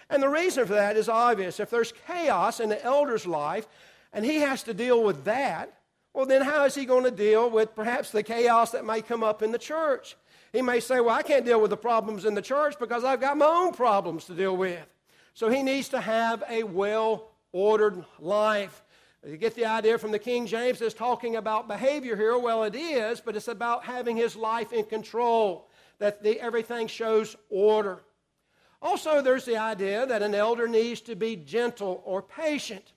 And 0.09 0.21
the 0.21 0.29
reason 0.29 0.65
for 0.65 0.73
that 0.73 0.97
is 0.97 1.07
obvious. 1.07 1.59
If 1.59 1.69
there's 1.69 1.93
chaos 2.07 2.59
in 2.59 2.69
the 2.69 2.83
elder's 2.83 3.25
life 3.25 3.67
and 4.11 4.25
he 4.25 4.37
has 4.37 4.63
to 4.63 4.73
deal 4.73 5.03
with 5.03 5.23
that, 5.25 5.78
well, 6.13 6.25
then 6.25 6.41
how 6.41 6.65
is 6.65 6.75
he 6.75 6.85
going 6.85 7.03
to 7.03 7.11
deal 7.11 7.49
with 7.49 7.75
perhaps 7.75 8.11
the 8.11 8.23
chaos 8.23 8.71
that 8.71 8.85
may 8.85 9.01
come 9.01 9.23
up 9.23 9.41
in 9.41 9.51
the 9.51 9.59
church? 9.59 10.15
He 10.51 10.61
may 10.61 10.79
say, 10.79 10.99
Well, 10.99 11.15
I 11.15 11.21
can't 11.21 11.45
deal 11.45 11.61
with 11.61 11.69
the 11.69 11.77
problems 11.77 12.25
in 12.25 12.33
the 12.33 12.41
church 12.41 12.75
because 12.79 13.03
I've 13.03 13.21
got 13.21 13.37
my 13.37 13.45
own 13.45 13.73
problems 13.73 14.25
to 14.25 14.33
deal 14.33 14.57
with. 14.57 14.85
So 15.33 15.49
he 15.49 15.61
needs 15.61 15.89
to 15.89 16.01
have 16.01 16.43
a 16.49 16.63
well 16.63 17.29
ordered 17.51 18.03
life. 18.19 18.83
You 19.25 19.37
get 19.37 19.53
the 19.53 19.65
idea 19.65 19.97
from 19.97 20.11
the 20.11 20.19
King 20.19 20.47
James, 20.47 20.81
it's 20.81 20.93
talking 20.93 21.35
about 21.35 21.67
behavior 21.67 22.15
here. 22.15 22.37
Well, 22.37 22.63
it 22.63 22.75
is, 22.75 23.19
but 23.19 23.35
it's 23.35 23.49
about 23.49 23.83
having 23.83 24.15
his 24.15 24.35
life 24.35 24.71
in 24.71 24.85
control, 24.85 25.67
that 25.99 26.23
the, 26.23 26.39
everything 26.39 26.87
shows 26.87 27.35
order. 27.49 27.99
Also, 28.81 29.21
there's 29.21 29.43
the 29.43 29.57
idea 29.57 30.05
that 30.05 30.21
an 30.21 30.33
elder 30.33 30.67
needs 30.67 31.01
to 31.01 31.15
be 31.15 31.35
gentle 31.35 32.01
or 32.05 32.21
patient. 32.21 32.93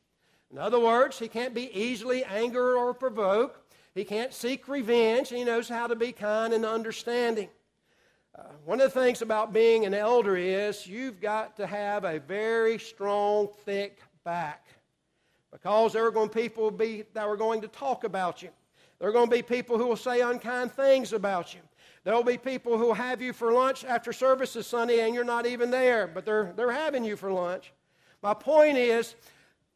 In 0.53 0.59
other 0.59 0.79
words, 0.79 1.19
he 1.19 1.29
can't 1.29 1.55
be 1.55 1.75
easily 1.77 2.25
angered 2.25 2.77
or 2.77 2.93
provoked. 2.93 3.75
He 3.95 4.05
can't 4.05 4.35
seek 4.35 4.69
revenge. 4.69 5.31
He 5.31 5.45
knows 5.45 5.69
how 5.69 5.87
to 5.87 5.97
be 5.97 6.13
kind 6.13 6.53
and 6.53 6.67
understanding. 6.67 7.49
Uh, 8.39 8.45
one 8.65 8.81
of 8.81 8.93
the 8.93 9.01
things 9.01 9.23
about 9.23 9.53
being 9.53 9.87
an 9.87 9.95
elder 9.95 10.37
is 10.37 10.87
you've 10.87 11.21
got 11.21 11.57
to 11.57 11.67
have 11.67 12.05
a 12.05 12.19
very 12.19 12.79
strong, 12.79 13.49
thick 13.65 14.01
back 14.25 14.67
because 15.51 15.93
there 15.93 16.05
are 16.07 16.11
going 16.11 16.29
to 16.29 16.35
be 16.35 16.43
people 16.43 16.71
be 16.71 17.05
that 17.15 17.25
are 17.25 17.37
going 17.37 17.61
to 17.61 17.69
talk 17.69 18.05
about 18.05 18.43
you. 18.43 18.49
There 18.99 19.09
are 19.09 19.13
going 19.13 19.29
to 19.29 19.37
be 19.37 19.43
people 19.43 19.79
who 19.79 19.87
will 19.87 19.97
say 19.97 20.21
unkind 20.21 20.73
things 20.73 21.13
about 21.13 21.55
you. 21.55 21.61
There 22.05 22.15
will 22.15 22.25
be 22.25 22.39
people 22.39 22.79
who 22.79 22.87
will 22.87 22.95
have 22.95 23.21
you 23.23 23.33
for 23.33 23.53
lunch 23.53 23.85
after 23.85 24.13
services 24.13 24.67
Sunday 24.67 25.01
and 25.01 25.15
you're 25.15 25.25
not 25.25 25.47
even 25.47 25.71
there, 25.71 26.07
but 26.07 26.25
they're, 26.25 26.53
they're 26.57 26.73
having 26.73 27.05
you 27.05 27.17
for 27.17 27.31
lunch. 27.31 27.73
My 28.23 28.35
point 28.35 28.79
is, 28.79 29.15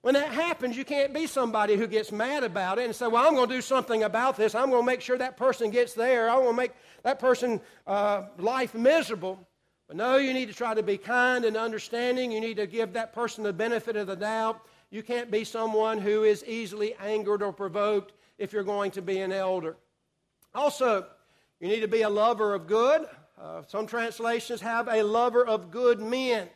when 0.06 0.14
that 0.14 0.30
happens, 0.30 0.76
you 0.76 0.84
can't 0.84 1.12
be 1.12 1.26
somebody 1.26 1.74
who 1.74 1.88
gets 1.88 2.12
mad 2.12 2.44
about 2.44 2.78
it 2.78 2.84
and 2.84 2.94
say, 2.94 3.08
Well, 3.08 3.26
I'm 3.26 3.34
going 3.34 3.48
to 3.48 3.54
do 3.56 3.60
something 3.60 4.04
about 4.04 4.36
this. 4.36 4.54
I'm 4.54 4.70
going 4.70 4.82
to 4.82 4.86
make 4.86 5.00
sure 5.00 5.18
that 5.18 5.36
person 5.36 5.68
gets 5.70 5.94
there. 5.94 6.30
I 6.30 6.36
want 6.36 6.50
to 6.50 6.52
make 6.52 6.70
that 7.02 7.18
person's 7.18 7.60
uh, 7.88 8.26
life 8.38 8.72
miserable. 8.72 9.36
But 9.88 9.96
no, 9.96 10.16
you 10.16 10.32
need 10.32 10.46
to 10.46 10.54
try 10.54 10.74
to 10.74 10.82
be 10.84 10.96
kind 10.96 11.44
and 11.44 11.56
understanding. 11.56 12.30
You 12.30 12.40
need 12.40 12.58
to 12.58 12.68
give 12.68 12.92
that 12.92 13.14
person 13.14 13.42
the 13.42 13.52
benefit 13.52 13.96
of 13.96 14.06
the 14.06 14.14
doubt. 14.14 14.60
You 14.90 15.02
can't 15.02 15.28
be 15.28 15.42
someone 15.42 15.98
who 15.98 16.22
is 16.22 16.44
easily 16.44 16.94
angered 17.02 17.42
or 17.42 17.52
provoked 17.52 18.12
if 18.38 18.52
you're 18.52 18.62
going 18.62 18.92
to 18.92 19.02
be 19.02 19.18
an 19.18 19.32
elder. 19.32 19.76
Also, 20.54 21.04
you 21.58 21.66
need 21.66 21.80
to 21.80 21.88
be 21.88 22.02
a 22.02 22.08
lover 22.08 22.54
of 22.54 22.68
good. 22.68 23.08
Uh, 23.42 23.62
some 23.66 23.88
translations 23.88 24.60
have 24.60 24.86
a 24.86 25.02
lover 25.02 25.44
of 25.44 25.72
good 25.72 25.98
men. 25.98 26.48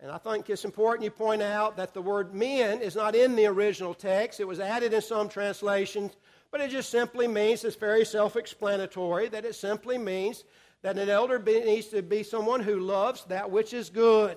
And 0.00 0.10
I 0.10 0.18
think 0.18 0.50
it's 0.50 0.64
important 0.64 1.04
you 1.04 1.10
point 1.10 1.40
out 1.40 1.76
that 1.78 1.94
the 1.94 2.02
word 2.02 2.34
men 2.34 2.80
is 2.82 2.96
not 2.96 3.14
in 3.14 3.34
the 3.34 3.46
original 3.46 3.94
text. 3.94 4.40
It 4.40 4.48
was 4.48 4.60
added 4.60 4.92
in 4.92 5.00
some 5.00 5.28
translations, 5.28 6.12
but 6.50 6.60
it 6.60 6.70
just 6.70 6.90
simply 6.90 7.26
means, 7.26 7.64
it's 7.64 7.76
very 7.76 8.04
self 8.04 8.36
explanatory, 8.36 9.28
that 9.28 9.44
it 9.44 9.54
simply 9.54 9.96
means 9.96 10.44
that 10.82 10.98
an 10.98 11.08
elder 11.08 11.38
needs 11.38 11.88
to 11.88 12.02
be 12.02 12.22
someone 12.22 12.60
who 12.60 12.78
loves 12.78 13.24
that 13.24 13.50
which 13.50 13.72
is 13.72 13.88
good. 13.88 14.36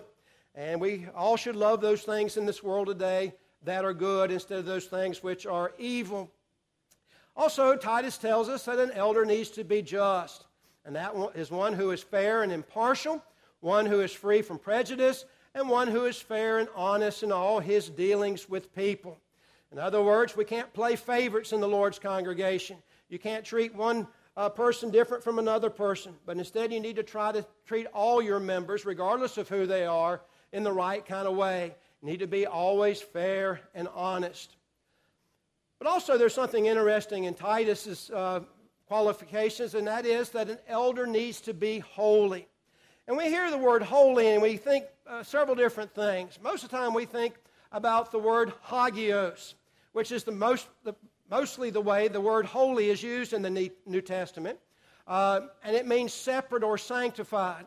And 0.56 0.80
we 0.80 1.08
all 1.16 1.38
should 1.38 1.56
love 1.56 1.82
those 1.82 2.04
things 2.04 2.38
in 2.38 2.46
this 2.46 2.64
world 2.64 2.88
today 2.88 3.34
that 3.64 3.86
are 3.86 3.94
good 3.94 4.32
instead 4.32 4.60
of 4.60 4.66
those 4.66 4.86
things 4.86 5.22
which 5.22 5.46
are 5.46 5.74
evil. 5.78 6.32
Also, 7.36 7.76
Titus 7.76 8.18
tells 8.18 8.50
us 8.50 8.66
that 8.66 8.80
an 8.80 8.92
elder 8.92 9.26
needs 9.26 9.50
to 9.52 9.64
be 9.64 9.82
just, 9.82 10.46
and 10.86 10.96
that 10.96 11.14
is 11.36 11.52
one 11.52 11.74
who 11.74 11.92
is 11.92 12.02
fair 12.02 12.44
and 12.44 12.52
impartial, 12.52 13.24
one 13.60 13.86
who 13.86 14.00
is 14.00 14.12
free 14.12 14.42
from 14.42 14.58
prejudice, 14.58 15.26
and 15.56 15.70
one 15.70 15.88
who 15.88 16.06
is 16.06 16.22
fair 16.22 16.60
and 16.60 16.70
honest 16.76 17.24
in 17.24 17.32
all 17.32 17.60
his 17.60 17.90
dealings 17.90 18.50
with 18.50 18.74
people. 18.76 19.18
In 19.72 19.80
other 19.80 20.02
words, 20.02 20.36
we 20.36 20.46
can't 20.46 20.72
play 20.74 20.96
favorites 20.96 21.52
in 21.54 21.62
the 21.62 21.68
Lord's 21.68 22.00
congregation. 22.00 22.78
You 23.10 23.20
can't 23.20 23.46
treat 23.46 23.74
one 23.76 24.08
uh, 24.36 24.50
person 24.50 24.90
different 24.90 25.24
from 25.24 25.38
another 25.38 25.70
person, 25.70 26.14
but 26.26 26.38
instead 26.38 26.72
you 26.72 26.80
need 26.80 26.96
to 26.96 27.04
try 27.04 27.32
to 27.32 27.46
treat 27.66 27.88
all 27.88 28.22
your 28.22 28.40
members, 28.40 28.86
regardless 28.86 29.38
of 29.38 29.50
who 29.50 29.66
they 29.66 29.86
are, 29.86 30.22
in 30.54 30.64
the 30.64 30.72
right 30.72 31.06
kind 31.06 31.28
of 31.28 31.36
way. 31.36 31.76
You 32.02 32.10
need 32.10 32.20
to 32.20 32.28
be 32.28 32.48
always 32.48 33.02
fair 33.02 33.62
and 33.76 33.88
honest. 33.94 34.56
But 35.78 35.88
also, 35.88 36.18
there's 36.18 36.34
something 36.34 36.66
interesting 36.66 37.26
in 37.26 37.34
Titus's 37.34 38.10
uh, 38.12 38.42
qualifications, 38.88 39.76
and 39.76 39.88
that 39.88 40.06
is 40.06 40.30
that 40.30 40.50
an 40.50 40.58
elder 40.68 41.06
needs 41.06 41.42
to 41.42 41.54
be 41.54 41.80
holy. 41.80 42.48
And 43.08 43.18
we 43.18 43.26
hear 43.26 43.50
the 43.50 43.58
word 43.58 43.82
holy 43.82 44.28
and 44.28 44.42
we 44.42 44.58
think 44.58 44.86
uh, 45.10 45.24
several 45.24 45.56
different 45.56 45.94
things. 45.94 46.38
Most 46.42 46.64
of 46.64 46.70
the 46.70 46.78
time 46.78 46.94
we 46.94 47.06
think 47.06 47.36
about 47.72 48.12
the 48.12 48.20
word 48.20 48.54
hagios, 48.64 49.56
which 49.92 50.12
is 50.12 50.24
the 50.24 50.32
most, 50.32 50.68
the, 50.84 50.94
mostly 51.30 51.72
the 51.72 51.82
way 51.82 52.08
the 52.08 52.22
word 52.22 52.46
holy 52.46 52.90
is 52.90 53.02
used 53.02 53.34
in 53.34 53.42
the 53.42 53.72
New 53.86 54.02
Testament. 54.02 54.60
Uh, 55.08 55.42
and 55.64 55.76
it 55.76 55.88
means 55.88 56.14
separate 56.14 56.64
or 56.64 56.78
sanctified. 56.78 57.66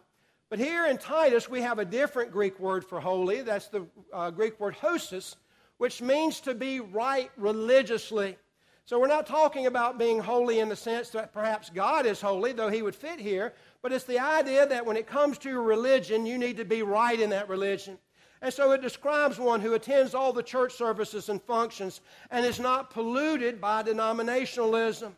But 0.48 0.60
here 0.60 0.86
in 0.86 0.98
Titus, 0.98 1.48
we 1.48 1.62
have 1.62 1.78
a 1.78 1.84
different 1.84 2.30
Greek 2.30 2.60
word 2.60 2.84
for 2.84 3.00
holy. 3.00 3.42
That's 3.42 3.68
the 3.68 3.86
uh, 4.12 4.30
Greek 4.30 4.60
word 4.60 4.76
hosios, 4.76 5.36
which 5.78 6.00
means 6.00 6.40
to 6.42 6.54
be 6.54 6.78
right 6.78 7.30
religiously. 7.36 8.36
So 8.84 9.00
we're 9.00 9.06
not 9.08 9.26
talking 9.26 9.66
about 9.66 9.98
being 9.98 10.20
holy 10.20 10.60
in 10.60 10.68
the 10.68 10.76
sense 10.76 11.10
that 11.10 11.32
perhaps 11.32 11.70
God 11.70 12.04
is 12.04 12.20
holy, 12.20 12.52
though 12.52 12.68
he 12.68 12.82
would 12.82 12.94
fit 12.94 13.18
here, 13.18 13.54
but 13.82 13.92
it's 13.92 14.04
the 14.04 14.20
idea 14.20 14.66
that 14.66 14.86
when 14.86 14.96
it 14.96 15.06
comes 15.06 15.38
to 15.38 15.60
religion, 15.60 16.24
you 16.24 16.38
need 16.38 16.56
to 16.56 16.64
be 16.64 16.82
right 16.82 17.20
in 17.20 17.30
that 17.30 17.48
religion. 17.48 17.98
And 18.40 18.52
so 18.52 18.72
it 18.72 18.82
describes 18.82 19.38
one 19.38 19.60
who 19.60 19.74
attends 19.74 20.14
all 20.14 20.32
the 20.32 20.42
church 20.42 20.72
services 20.72 21.28
and 21.28 21.40
functions 21.42 22.00
and 22.30 22.46
is 22.46 22.58
not 22.58 22.90
polluted 22.90 23.60
by 23.60 23.82
denominationalism. 23.82 25.12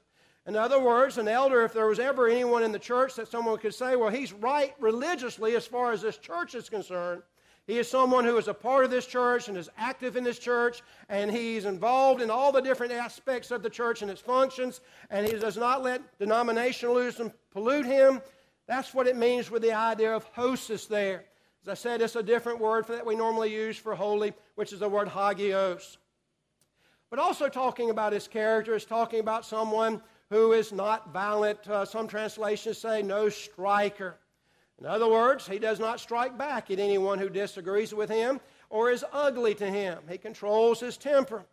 In 0.47 0.57
other 0.57 0.79
words, 0.79 1.17
an 1.17 1.27
elder, 1.27 1.65
if 1.65 1.73
there 1.73 1.87
was 1.87 1.99
ever 1.99 2.29
anyone 2.29 2.63
in 2.63 2.73
the 2.73 2.79
church 2.79 3.15
that 3.15 3.29
someone 3.29 3.57
could 3.59 3.75
say, 3.75 3.97
well, 3.97 4.11
he's 4.11 4.33
right 4.33 4.75
religiously 4.79 5.57
as 5.57 5.67
far 5.67 5.93
as 5.93 6.03
this 6.03 6.19
church 6.19 6.55
is 6.55 6.69
concerned, 6.69 7.23
he 7.67 7.79
is 7.79 7.89
someone 7.89 8.25
who 8.25 8.37
is 8.37 8.47
a 8.47 8.53
part 8.53 8.85
of 8.85 8.91
this 8.91 9.07
church 9.07 9.49
and 9.49 9.57
is 9.57 9.71
active 9.79 10.19
in 10.19 10.25
this 10.25 10.39
church, 10.39 10.83
and 11.09 11.31
he's 11.31 11.65
involved 11.65 12.21
in 12.21 12.31
all 12.31 12.53
the 12.53 12.61
different 12.61 12.93
aspects 12.93 13.51
of 13.51 13.63
the 13.63 13.71
church 13.71 14.03
and 14.03 14.11
its 14.11 14.21
functions, 14.21 14.83
and 15.09 15.27
he 15.27 15.33
does 15.33 15.57
not 15.57 15.83
let 15.83 16.19
denominationalism 16.19 17.33
pollute 17.53 17.87
him. 17.87 18.21
That's 18.67 18.95
what 18.95 19.07
it 19.07 19.17
means 19.17 19.51
with 19.51 19.63
the 19.63 19.73
idea 19.73 20.15
of 20.15 20.33
hosios 20.35 20.89
there. 20.89 21.25
As 21.63 21.69
I 21.69 21.75
said, 21.75 22.03
it's 22.03 22.17
a 22.17 22.23
different 22.23 22.61
word 22.61 22.87
for 22.87 22.93
that 22.93 23.07
we 23.07 23.17
normally 23.17 23.53
use 23.53 23.77
for 23.77 23.95
holy, 23.95 24.33
which 24.55 24.73
is 24.73 24.81
the 24.81 24.89
word 24.89 25.09
hagios. 25.09 25.97
But 27.11 27.19
also 27.19 27.49
talking 27.49 27.91
about 27.91 28.13
his 28.13 28.29
character 28.29 28.75
is 28.75 28.85
talking 28.85 29.21
about 29.21 29.47
someone 29.47 30.03
who 30.31 30.53
is 30.53 30.73
not 30.73 31.13
violent. 31.13 31.67
Uh, 31.69 31.85
some 31.85 32.09
translations 32.09 32.79
say 32.79 33.03
no 33.03 33.29
striker. 33.29 34.17
In 34.81 34.87
other 34.87 35.09
words, 35.09 35.47
he 35.47 35.59
does 35.59 35.79
not 35.79 36.01
strike 36.01 36.37
back 36.37 36.71
at 36.71 36.79
anyone 36.79 37.19
who 37.19 37.29
disagrees 37.29 37.95
with 37.95 38.11
him 38.11 38.41
or 38.69 38.91
is 38.91 39.05
ugly 39.13 39.55
to 39.55 39.67
him. 39.67 39.99
He 40.09 40.19
controls 40.19 40.81
his 40.81 40.97
temper. 40.97 41.45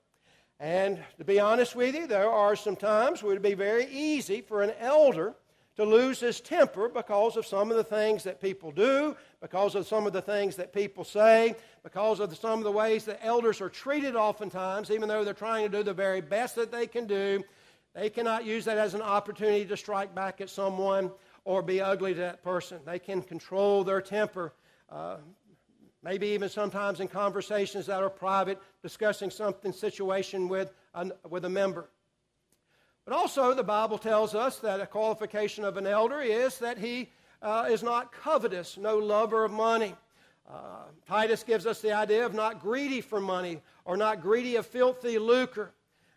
And 0.60 1.00
to 1.18 1.24
be 1.24 1.40
honest 1.40 1.76
with 1.76 1.96
you, 1.96 2.08
there 2.08 2.30
are 2.30 2.56
some 2.56 2.76
times 2.76 3.22
where 3.22 3.34
it 3.34 3.36
would 3.36 3.42
be 3.42 3.54
very 3.54 3.86
easy 3.86 4.42
for 4.42 4.64
an 4.64 4.74
elder 4.80 5.36
to 5.82 5.90
lose 5.90 6.20
his 6.20 6.40
temper 6.40 6.88
because 6.88 7.38
of 7.38 7.46
some 7.46 7.72
of 7.72 7.78
the 7.78 7.84
things 7.84 8.24
that 8.24 8.40
people 8.40 8.72
do, 8.72 9.16
because 9.42 9.74
of 9.74 9.88
some 9.88 10.06
of 10.06 10.14
the 10.14 10.22
things 10.22 10.56
that 10.56 10.72
people 10.72 11.04
say, 11.04 11.56
because 11.84 12.20
of 12.20 12.36
some 12.38 12.60
of 12.60 12.64
the 12.64 12.72
ways 12.72 13.06
that 13.06 13.20
elders 13.24 13.62
are 13.62 13.70
treated 13.70 14.16
oftentimes, 14.16 14.92
even 14.92 15.10
though 15.10 15.24
they're 15.24 15.34
trying 15.34 15.70
to 15.70 15.78
do 15.78 15.84
the 15.84 15.94
very 15.94 16.22
best 16.22 16.56
that 16.56 16.72
they 16.72 16.86
can 16.86 17.08
do. 17.08 17.44
They 17.96 18.10
cannot 18.10 18.46
use 18.46 18.66
that 18.66 18.78
as 18.78 18.94
an 18.94 19.02
opportunity 19.02 19.66
to 19.66 19.76
strike 19.76 20.14
back 20.14 20.40
at 20.40 20.50
someone 20.50 21.12
or 21.46 21.64
be 21.64 21.82
ugly 21.82 22.14
to 22.14 22.20
that 22.20 22.44
person. 22.44 22.80
They 22.86 23.00
can 23.00 23.24
control 23.24 23.84
their 23.84 24.02
temper, 24.02 24.54
uh, 24.90 25.18
maybe 26.04 26.28
even 26.28 26.48
sometimes 26.48 27.00
in 27.00 27.08
conversations 27.08 27.88
that 27.88 28.04
are 28.04 28.10
private, 28.10 28.62
discussing 28.84 29.32
something, 29.32 29.74
situation 29.74 30.48
with 30.48 30.72
a, 30.94 31.12
with 31.28 31.46
a 31.46 31.50
member. 31.50 31.90
Also, 33.12 33.54
the 33.54 33.64
Bible 33.64 33.98
tells 33.98 34.34
us 34.34 34.60
that 34.60 34.80
a 34.80 34.86
qualification 34.88 35.66
of 35.66 35.76
an 35.76 35.86
elder 35.86 36.22
is 36.22 36.58
that 36.60 36.78
he 36.78 37.10
uh, 37.42 37.68
is 37.70 37.84
not 37.84 38.14
covetous, 38.14 38.78
no 38.78 38.98
lover 38.98 39.44
of 39.44 39.52
money. 39.52 39.96
Uh, 40.50 40.84
Titus 41.08 41.44
gives 41.44 41.66
us 41.66 41.82
the 41.82 41.92
idea 41.92 42.26
of 42.26 42.34
not 42.34 42.62
greedy 42.62 43.02
for 43.02 43.20
money 43.20 43.62
or 43.84 43.98
not 43.98 44.22
greedy 44.22 44.56
of 44.56 44.66
filthy 44.66 45.20
lucre. 45.20 45.72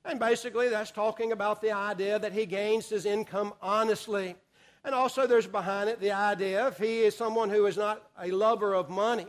And 0.05 0.21
basically, 0.21 0.69
that's 0.69 0.91
talking 0.91 1.33
about 1.33 1.61
the 1.61 1.73
idea 1.73 2.19
that 2.19 2.33
he 2.33 2.47
gains 2.47 2.89
his 2.89 3.07
income 3.07 3.55
honestly. 3.61 4.37
And 4.85 4.95
also, 4.95 5.27
there's 5.27 5.47
behind 5.47 5.89
it 5.89 6.01
the 6.01 6.13
idea 6.13 6.69
if 6.69 6.79
he 6.79 7.01
is 7.01 7.17
someone 7.17 7.51
who 7.51 7.67
is 7.67 7.77
not 7.77 8.03
a 8.21 8.31
lover 8.31 8.75
of 8.75 8.89
money 8.89 9.27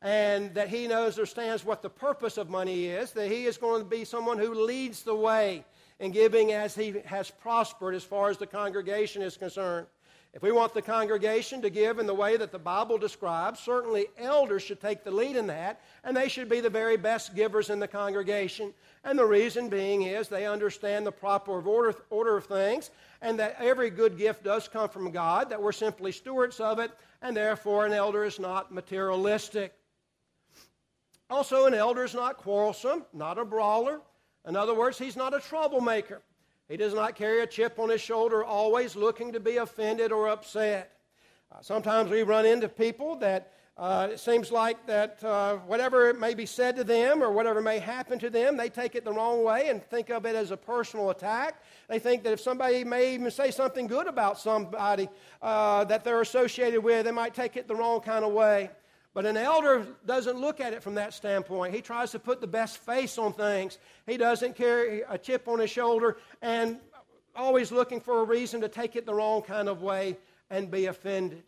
and 0.00 0.54
that 0.54 0.68
he 0.68 0.86
knows 0.86 1.14
understands 1.14 1.64
what 1.64 1.82
the 1.82 1.90
purpose 1.90 2.38
of 2.38 2.48
money 2.48 2.86
is, 2.86 3.12
that 3.12 3.30
he 3.30 3.44
is 3.44 3.56
going 3.56 3.82
to 3.82 3.88
be 3.88 4.04
someone 4.04 4.38
who 4.38 4.54
leads 4.54 5.02
the 5.02 5.14
way 5.14 5.64
in 5.98 6.10
giving 6.10 6.52
as 6.52 6.74
he 6.74 6.94
has 7.04 7.30
prospered 7.30 7.94
as 7.94 8.04
far 8.04 8.30
as 8.30 8.38
the 8.38 8.46
congregation 8.46 9.22
is 9.22 9.36
concerned. 9.36 9.86
If 10.34 10.40
we 10.40 10.50
want 10.50 10.72
the 10.72 10.80
congregation 10.80 11.60
to 11.60 11.68
give 11.68 11.98
in 11.98 12.06
the 12.06 12.14
way 12.14 12.38
that 12.38 12.52
the 12.52 12.58
Bible 12.58 12.96
describes, 12.96 13.60
certainly 13.60 14.06
elders 14.16 14.62
should 14.62 14.80
take 14.80 15.04
the 15.04 15.10
lead 15.10 15.36
in 15.36 15.46
that, 15.48 15.82
and 16.04 16.16
they 16.16 16.28
should 16.28 16.48
be 16.48 16.60
the 16.60 16.70
very 16.70 16.96
best 16.96 17.34
givers 17.34 17.68
in 17.68 17.78
the 17.78 17.88
congregation. 17.88 18.72
And 19.04 19.18
the 19.18 19.26
reason 19.26 19.68
being 19.68 20.02
is 20.02 20.28
they 20.28 20.46
understand 20.46 21.06
the 21.06 21.12
proper 21.12 21.60
order, 21.60 21.94
order 22.08 22.38
of 22.38 22.46
things, 22.46 22.90
and 23.20 23.38
that 23.38 23.56
every 23.58 23.90
good 23.90 24.16
gift 24.16 24.42
does 24.42 24.68
come 24.68 24.88
from 24.88 25.10
God, 25.10 25.50
that 25.50 25.60
we're 25.60 25.70
simply 25.70 26.12
stewards 26.12 26.60
of 26.60 26.78
it, 26.78 26.92
and 27.20 27.36
therefore 27.36 27.84
an 27.84 27.92
elder 27.92 28.24
is 28.24 28.40
not 28.40 28.72
materialistic. 28.72 29.74
Also, 31.28 31.66
an 31.66 31.74
elder 31.74 32.04
is 32.04 32.14
not 32.14 32.38
quarrelsome, 32.38 33.04
not 33.12 33.38
a 33.38 33.44
brawler, 33.44 34.00
in 34.46 34.56
other 34.56 34.74
words, 34.74 34.98
he's 34.98 35.16
not 35.16 35.34
a 35.34 35.40
troublemaker. 35.40 36.22
He 36.68 36.76
does 36.76 36.94
not 36.94 37.16
carry 37.16 37.42
a 37.42 37.46
chip 37.46 37.78
on 37.78 37.90
his 37.90 38.00
shoulder, 38.00 38.44
always 38.44 38.96
looking 38.96 39.32
to 39.32 39.40
be 39.40 39.58
offended 39.58 40.12
or 40.12 40.28
upset. 40.28 40.92
Uh, 41.50 41.60
sometimes 41.60 42.10
we 42.10 42.22
run 42.22 42.46
into 42.46 42.68
people 42.68 43.16
that 43.16 43.52
Uh, 43.78 44.08
it 44.12 44.20
seems 44.20 44.52
like 44.52 44.76
that 44.86 45.24
uh, 45.24 45.56
whatever 45.66 46.12
may 46.12 46.34
be 46.34 46.44
said 46.44 46.76
to 46.76 46.84
them 46.84 47.22
or 47.22 47.32
whatever 47.32 47.62
may 47.62 47.78
happen 47.78 48.18
to 48.18 48.28
them, 48.28 48.54
they 48.54 48.68
take 48.68 48.94
it 48.94 49.02
the 49.02 49.10
wrong 49.10 49.42
way 49.42 49.70
and 49.70 49.82
think 49.88 50.10
of 50.10 50.26
it 50.26 50.36
as 50.36 50.50
a 50.50 50.56
personal 50.56 51.08
attack. 51.08 51.54
They 51.88 51.98
think 51.98 52.22
that 52.24 52.32
if 52.34 52.40
somebody 52.40 52.84
may 52.84 53.14
even 53.14 53.30
say 53.30 53.50
something 53.50 53.88
good 53.88 54.06
about 54.06 54.38
somebody 54.38 55.08
uh, 55.40 55.84
that 55.86 56.04
they're 56.04 56.20
associated 56.20 56.84
with, 56.84 57.06
they 57.06 57.12
might 57.12 57.34
take 57.34 57.56
it 57.56 57.66
the 57.66 57.74
wrong 57.74 58.00
kind 58.02 58.24
of 58.26 58.32
way. 58.32 58.70
But 59.14 59.26
an 59.26 59.36
elder 59.36 59.86
doesn't 60.06 60.38
look 60.38 60.60
at 60.60 60.72
it 60.72 60.82
from 60.82 60.94
that 60.94 61.12
standpoint. 61.12 61.74
He 61.74 61.82
tries 61.82 62.12
to 62.12 62.18
put 62.18 62.40
the 62.40 62.46
best 62.46 62.78
face 62.78 63.18
on 63.18 63.34
things. 63.34 63.78
He 64.06 64.16
doesn't 64.16 64.56
carry 64.56 65.02
a 65.08 65.18
chip 65.18 65.48
on 65.48 65.58
his 65.58 65.70
shoulder 65.70 66.16
and 66.40 66.78
always 67.36 67.70
looking 67.70 68.00
for 68.00 68.20
a 68.20 68.24
reason 68.24 68.60
to 68.62 68.68
take 68.68 68.96
it 68.96 69.04
the 69.04 69.14
wrong 69.14 69.42
kind 69.42 69.68
of 69.68 69.82
way 69.82 70.16
and 70.50 70.70
be 70.70 70.86
offended. 70.86 71.42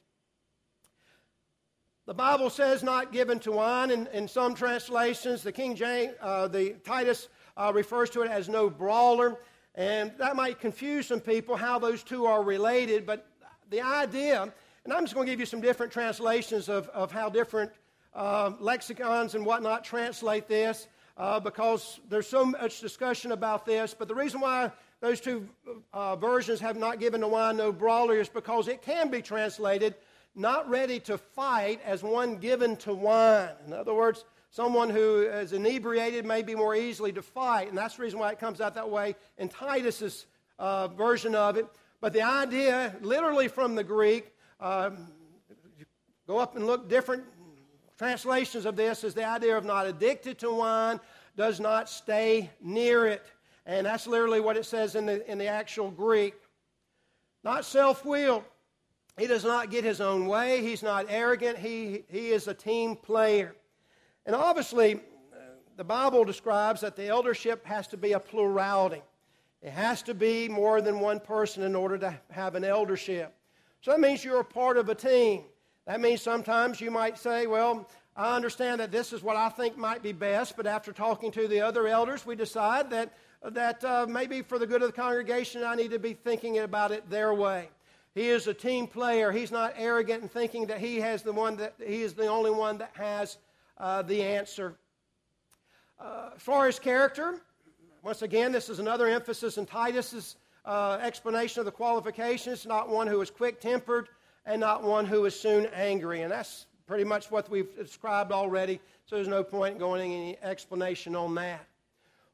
The 2.07 2.15
Bible 2.15 2.51
says 2.51 2.83
not 2.83 3.13
given 3.13 3.39
to 3.41 3.53
wine 3.53 3.91
in, 3.91 4.07
in 4.09 4.29
some 4.29 4.55
translations. 4.55 5.43
The 5.43 5.53
King 5.53 5.75
James, 5.75 6.13
uh, 6.21 6.49
the 6.49 6.75
Titus 6.85 7.29
uh, 7.57 7.73
refers 7.75 8.11
to 8.11 8.23
it 8.23 8.31
as 8.31 8.47
no 8.47 8.69
brawler. 8.69 9.39
And 9.75 10.13
that 10.19 10.37
might 10.37 10.61
confuse 10.61 11.07
some 11.07 11.21
people 11.21 11.57
how 11.57 11.79
those 11.79 12.03
two 12.03 12.27
are 12.27 12.43
related, 12.43 13.07
but 13.07 13.27
the 13.71 13.81
idea, 13.81 14.53
and 14.85 14.93
I'm 14.93 15.05
just 15.05 15.15
going 15.15 15.27
to 15.27 15.33
give 15.33 15.41
you 15.41 15.47
some 15.47 15.63
different 15.63 15.93
translations 15.93 16.69
of, 16.69 16.89
of 16.91 17.11
how 17.11 17.31
different 17.31 17.71
uh, 18.15 18.53
lexicons 18.61 19.35
and 19.35 19.47
whatnot 19.47 19.83
translate 19.83 20.47
this 20.47 20.87
uh, 21.17 21.41
because 21.41 22.01
there's 22.11 22.27
so 22.27 22.45
much 22.45 22.81
discussion 22.81 23.33
about 23.33 23.65
this. 23.65 23.95
But 23.99 24.09
the 24.09 24.15
reason 24.15 24.41
why 24.41 24.71
those 25.01 25.21
two 25.21 25.49
uh, 25.93 26.17
versions 26.17 26.61
have 26.61 26.77
not 26.77 27.01
given 27.01 27.23
to 27.23 27.29
wine 27.29 27.57
no 27.57 27.73
brawler 27.73 28.19
is 28.21 28.29
because 28.29 28.69
it 28.69 28.83
can 28.83 29.11
be 29.11 29.23
translated 29.23 29.95
not 30.37 30.69
ready 30.69 30.99
to 31.01 31.17
fight 31.17 31.81
as 31.85 32.03
one 32.03 32.37
given 32.37 32.77
to 32.77 32.93
wine. 32.93 33.51
In 33.67 33.73
other 33.73 33.95
words, 33.95 34.25
someone 34.51 34.91
who 34.91 35.23
is 35.23 35.53
inebriated 35.53 36.27
may 36.27 36.43
be 36.43 36.55
more 36.55 36.75
easily 36.75 37.13
to 37.13 37.23
fight, 37.23 37.69
and 37.69 37.79
that's 37.79 37.97
the 37.97 38.03
reason 38.03 38.19
why 38.19 38.33
it 38.33 38.41
comes 38.41 38.61
out 38.61 38.75
that 38.75 38.91
way 38.91 39.15
in 39.39 39.49
Titus's 39.49 40.27
uh, 40.59 40.89
version 40.89 41.35
of 41.35 41.57
it. 41.57 41.67
But 42.01 42.13
the 42.13 42.23
idea, 42.23 42.95
literally 43.01 43.49
from 43.49 43.77
the 43.77 43.85
Greek, 43.85 44.34
um, 44.65 45.09
go 46.27 46.39
up 46.39 46.57
and 46.57 46.67
look 46.67 46.89
different 46.89 47.23
translations 47.99 48.65
of 48.65 48.77
this, 48.77 49.05
is 49.05 49.13
the 49.13 49.25
idea 49.25 49.57
of 49.57 49.65
not 49.65 49.87
addicted 49.87 50.39
to 50.39 50.51
wine, 50.51 50.99
does 51.37 51.61
not 51.61 51.89
stay 51.89 52.51
near 52.63 53.07
it. 53.07 53.27
And 53.67 53.87
that's 53.87 54.07
literally 54.07 54.41
what 54.41 54.57
it 54.57 54.65
says 54.65 54.95
in 54.95 55.07
the, 55.07 55.31
in 55.31 55.39
the 55.39 55.47
actual 55.47 55.91
Greek. 55.91 56.35
Not 57.43 57.65
self 57.65 58.05
willed. 58.05 58.45
He 59.19 59.27
does 59.27 59.45
not 59.45 59.71
get 59.71 59.85
his 59.85 60.01
own 60.01 60.27
way. 60.27 60.63
He's 60.63 60.83
not 60.83 61.07
arrogant. 61.09 61.59
He, 61.59 62.05
he 62.09 62.31
is 62.31 62.49
a 62.49 62.55
team 62.55 62.97
player. 62.97 63.55
And 64.27 64.35
obviously, 64.35 65.01
the 65.77 65.85
Bible 65.85 66.25
describes 66.25 66.81
that 66.81 66.97
the 66.97 67.07
eldership 67.07 67.65
has 67.67 67.87
to 67.89 67.97
be 67.97 68.13
a 68.13 68.21
plurality. 68.21 69.03
It 69.63 69.71
has 69.71 70.03
to 70.03 70.15
be 70.15 70.49
more 70.49 70.81
than 70.81 71.01
one 71.01 71.21
person 71.21 71.63
in 71.63 71.75
order 71.75 71.99
to 71.99 72.19
have 72.31 72.55
an 72.55 72.65
eldership. 72.65 73.35
So 73.85 73.91
that 73.91 74.01
means 74.01 74.25
you're 74.25 74.41
a 74.41 74.45
part 74.45 74.79
of 74.79 74.89
a 74.89 74.95
team. 74.95 75.43
That 75.87 76.01
means 76.01 76.23
sometimes 76.23 76.81
you 76.81 76.91
might 76.91 77.19
say, 77.19 77.47
well, 77.47 77.87
I 78.17 78.35
understand 78.35 78.81
that 78.81 78.91
this 78.91 79.13
is 79.13 79.23
what 79.23 79.37
I 79.37 79.51
think 79.51 79.77
might 79.77 80.03
be 80.03 80.13
best, 80.13 80.57
but 80.57 80.67
after 80.67 80.91
talking 80.91 81.31
to 81.33 81.47
the 81.47 81.61
other 81.61 81.87
elders, 81.87 82.25
we 82.25 82.35
decide 82.35 82.89
that, 82.93 83.13
that 83.43 83.85
uh, 83.85 84.07
maybe 84.09 84.41
for 84.41 84.59
the 84.59 84.67
good 84.67 84.81
of 84.81 84.89
the 84.89 84.95
congregation, 84.95 85.63
I 85.63 85.75
need 85.75 85.91
to 85.91 85.99
be 85.99 86.15
thinking 86.15 86.61
about 86.61 86.93
it 86.93 87.11
their 87.11 87.35
way. 87.35 87.69
He 88.15 88.29
is 88.29 88.47
a 88.47 88.55
team 88.55 88.87
player. 88.87 89.31
He's 89.31 89.53
not 89.53 89.75
arrogant 89.77 90.23
in 90.23 90.29
thinking 90.31 90.65
that 90.69 90.79
he 90.79 90.99
has 91.01 91.23
the 91.23 91.35
one 91.35 91.59
that 91.59 91.75
he 91.79 92.01
is 92.01 92.15
the 92.15 92.27
only 92.27 92.53
one 92.53 92.79
that 92.79 92.93
has 92.95 93.37
uh, 93.77 94.01
the 94.01 94.23
answer. 94.23 94.77
Uh, 96.01 96.31
as 96.35 96.41
far 96.41 96.69
as 96.69 96.79
character, 96.79 97.39
once 98.03 98.23
again, 98.23 98.51
this 98.51 98.71
is 98.71 98.79
another 98.79 99.09
emphasis 99.09 99.59
in 99.59 99.67
Titus's 99.67 100.37
uh, 100.65 100.99
explanation 101.01 101.61
of 101.61 101.67
the 101.67 101.73
qualifications. 101.73 102.67
Not 102.67 102.89
one 102.89 103.07
who 103.07 103.21
is 103.21 103.31
quick-tempered, 103.31 104.09
and 104.47 104.61
not 104.61 104.83
one 104.83 105.07
who 105.07 105.25
is 105.25 105.39
soon 105.39 105.67
angry. 105.75 106.23
And 106.23 106.31
that's 106.31 106.67
pretty 106.87 107.05
much 107.05 107.31
what 107.31 107.49
we've 107.49 107.75
described 107.77 108.33
already. 108.33 108.81
So 109.07 109.17
there's 109.17 109.29
no 109.29 109.43
point 109.43 109.75
in 109.75 109.79
going 109.79 110.13
any 110.13 110.39
explanation 110.43 111.17
on 111.17 111.35
that. 111.37 111.67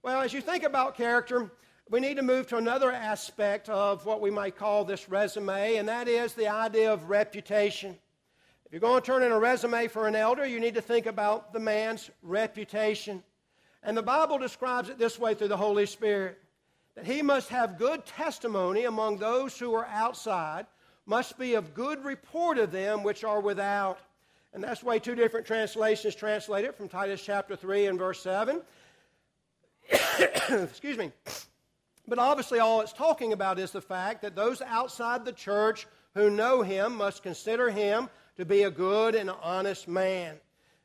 Well, 0.02 0.20
as 0.20 0.32
you 0.32 0.40
think 0.40 0.64
about 0.64 0.96
character, 0.96 1.50
we 1.90 2.00
need 2.00 2.16
to 2.16 2.22
move 2.22 2.46
to 2.48 2.56
another 2.56 2.90
aspect 2.90 3.68
of 3.68 4.06
what 4.06 4.20
we 4.20 4.30
might 4.30 4.56
call 4.56 4.84
this 4.84 5.08
resume, 5.08 5.76
and 5.76 5.88
that 5.88 6.08
is 6.08 6.34
the 6.34 6.48
idea 6.48 6.92
of 6.92 7.10
reputation. 7.10 7.98
If 8.64 8.72
you're 8.72 8.80
going 8.80 9.02
to 9.02 9.06
turn 9.06 9.24
in 9.24 9.32
a 9.32 9.38
resume 9.38 9.88
for 9.88 10.06
an 10.06 10.14
elder, 10.14 10.46
you 10.46 10.60
need 10.60 10.74
to 10.74 10.80
think 10.80 11.06
about 11.06 11.52
the 11.52 11.58
man's 11.58 12.08
reputation. 12.22 13.24
And 13.82 13.96
the 13.96 14.02
Bible 14.02 14.38
describes 14.38 14.88
it 14.88 14.98
this 14.98 15.18
way 15.18 15.34
through 15.34 15.48
the 15.48 15.56
Holy 15.56 15.86
Spirit 15.86 16.38
that 16.94 17.06
he 17.06 17.22
must 17.22 17.48
have 17.48 17.78
good 17.78 18.04
testimony 18.04 18.84
among 18.84 19.18
those 19.18 19.58
who 19.58 19.74
are 19.74 19.86
outside, 19.86 20.66
must 21.06 21.38
be 21.38 21.54
of 21.54 21.74
good 21.74 22.04
report 22.04 22.58
of 22.58 22.72
them 22.72 23.02
which 23.02 23.24
are 23.24 23.40
without. 23.40 23.98
And 24.52 24.62
that's 24.62 24.82
why 24.82 24.98
two 24.98 25.14
different 25.14 25.46
translations 25.46 26.14
translate 26.14 26.64
it 26.64 26.74
from 26.74 26.88
Titus 26.88 27.22
chapter 27.24 27.56
3 27.56 27.86
and 27.86 27.98
verse 27.98 28.20
7. 28.22 28.60
Excuse 30.50 30.98
me. 30.98 31.12
But 32.08 32.18
obviously, 32.18 32.58
all 32.58 32.80
it's 32.80 32.92
talking 32.92 33.32
about 33.32 33.58
is 33.58 33.70
the 33.70 33.80
fact 33.80 34.22
that 34.22 34.34
those 34.34 34.60
outside 34.62 35.24
the 35.24 35.32
church 35.32 35.86
who 36.14 36.28
know 36.28 36.62
him 36.62 36.96
must 36.96 37.22
consider 37.22 37.70
him 37.70 38.08
to 38.36 38.44
be 38.44 38.64
a 38.64 38.70
good 38.70 39.14
and 39.14 39.30
honest 39.42 39.86
man. 39.86 40.36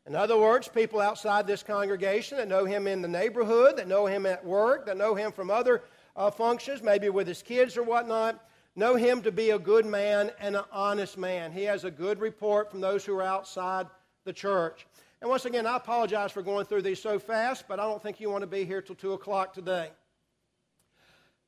In 0.05 0.15
other 0.15 0.37
words, 0.37 0.67
people 0.67 1.01
outside 1.01 1.47
this 1.47 1.63
congregation 1.63 2.37
that 2.37 2.47
know 2.47 2.65
him 2.65 2.85
in 2.85 3.01
the 3.01 3.07
neighborhood, 3.07 3.77
that 3.77 3.87
know 3.87 4.05
him 4.05 4.27
at 4.27 4.45
work, 4.45 4.85
that 4.85 4.97
know 4.97 5.15
him 5.15 5.31
from 5.31 5.49
other 5.49 5.81
uh, 6.15 6.31
functions, 6.31 6.81
maybe 6.81 7.09
with 7.09 7.27
his 7.27 7.41
kids 7.41 7.77
or 7.77 7.83
whatnot, 7.83 8.43
know 8.75 8.95
him 8.95 9.21
to 9.21 9.31
be 9.31 9.51
a 9.51 9.59
good 9.59 9.85
man 9.85 10.31
and 10.39 10.55
an 10.55 10.63
honest 10.71 11.17
man. 11.17 11.51
He 11.51 11.63
has 11.63 11.83
a 11.83 11.91
good 11.91 12.19
report 12.19 12.71
from 12.71 12.81
those 12.81 13.05
who 13.05 13.15
are 13.17 13.23
outside 13.23 13.87
the 14.23 14.33
church. 14.33 14.85
And 15.21 15.29
once 15.29 15.45
again, 15.45 15.65
I 15.65 15.77
apologize 15.77 16.31
for 16.31 16.41
going 16.41 16.65
through 16.65 16.81
these 16.81 17.01
so 17.01 17.19
fast, 17.19 17.65
but 17.67 17.79
I 17.79 17.83
don't 17.83 18.01
think 18.01 18.19
you 18.19 18.29
want 18.29 18.41
to 18.41 18.47
be 18.47 18.65
here 18.65 18.81
till 18.81 18.95
2 18.95 19.13
o'clock 19.13 19.53
today. 19.53 19.89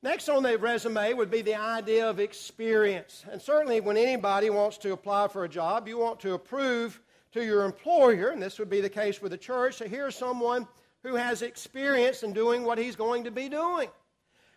Next 0.02 0.28
on 0.28 0.44
the 0.44 0.56
resume 0.56 1.12
would 1.12 1.30
be 1.30 1.42
the 1.42 1.56
idea 1.56 2.08
of 2.08 2.20
experience. 2.20 3.24
And 3.30 3.42
certainly, 3.42 3.80
when 3.80 3.96
anybody 3.96 4.48
wants 4.48 4.78
to 4.78 4.92
apply 4.92 5.28
for 5.28 5.44
a 5.44 5.48
job, 5.48 5.88
you 5.88 5.98
want 5.98 6.20
to 6.20 6.34
approve 6.34 7.00
to 7.32 7.44
your 7.44 7.64
employer, 7.64 8.28
and 8.28 8.40
this 8.40 8.58
would 8.58 8.70
be 8.70 8.80
the 8.80 8.88
case 8.88 9.20
with 9.20 9.32
the 9.32 9.38
church, 9.38 9.80
that 9.80 9.88
here's 9.88 10.14
someone 10.14 10.68
who 11.02 11.16
has 11.16 11.42
experience 11.42 12.22
in 12.22 12.32
doing 12.32 12.62
what 12.62 12.78
he's 12.78 12.96
going 12.96 13.24
to 13.24 13.30
be 13.30 13.48
doing. 13.48 13.88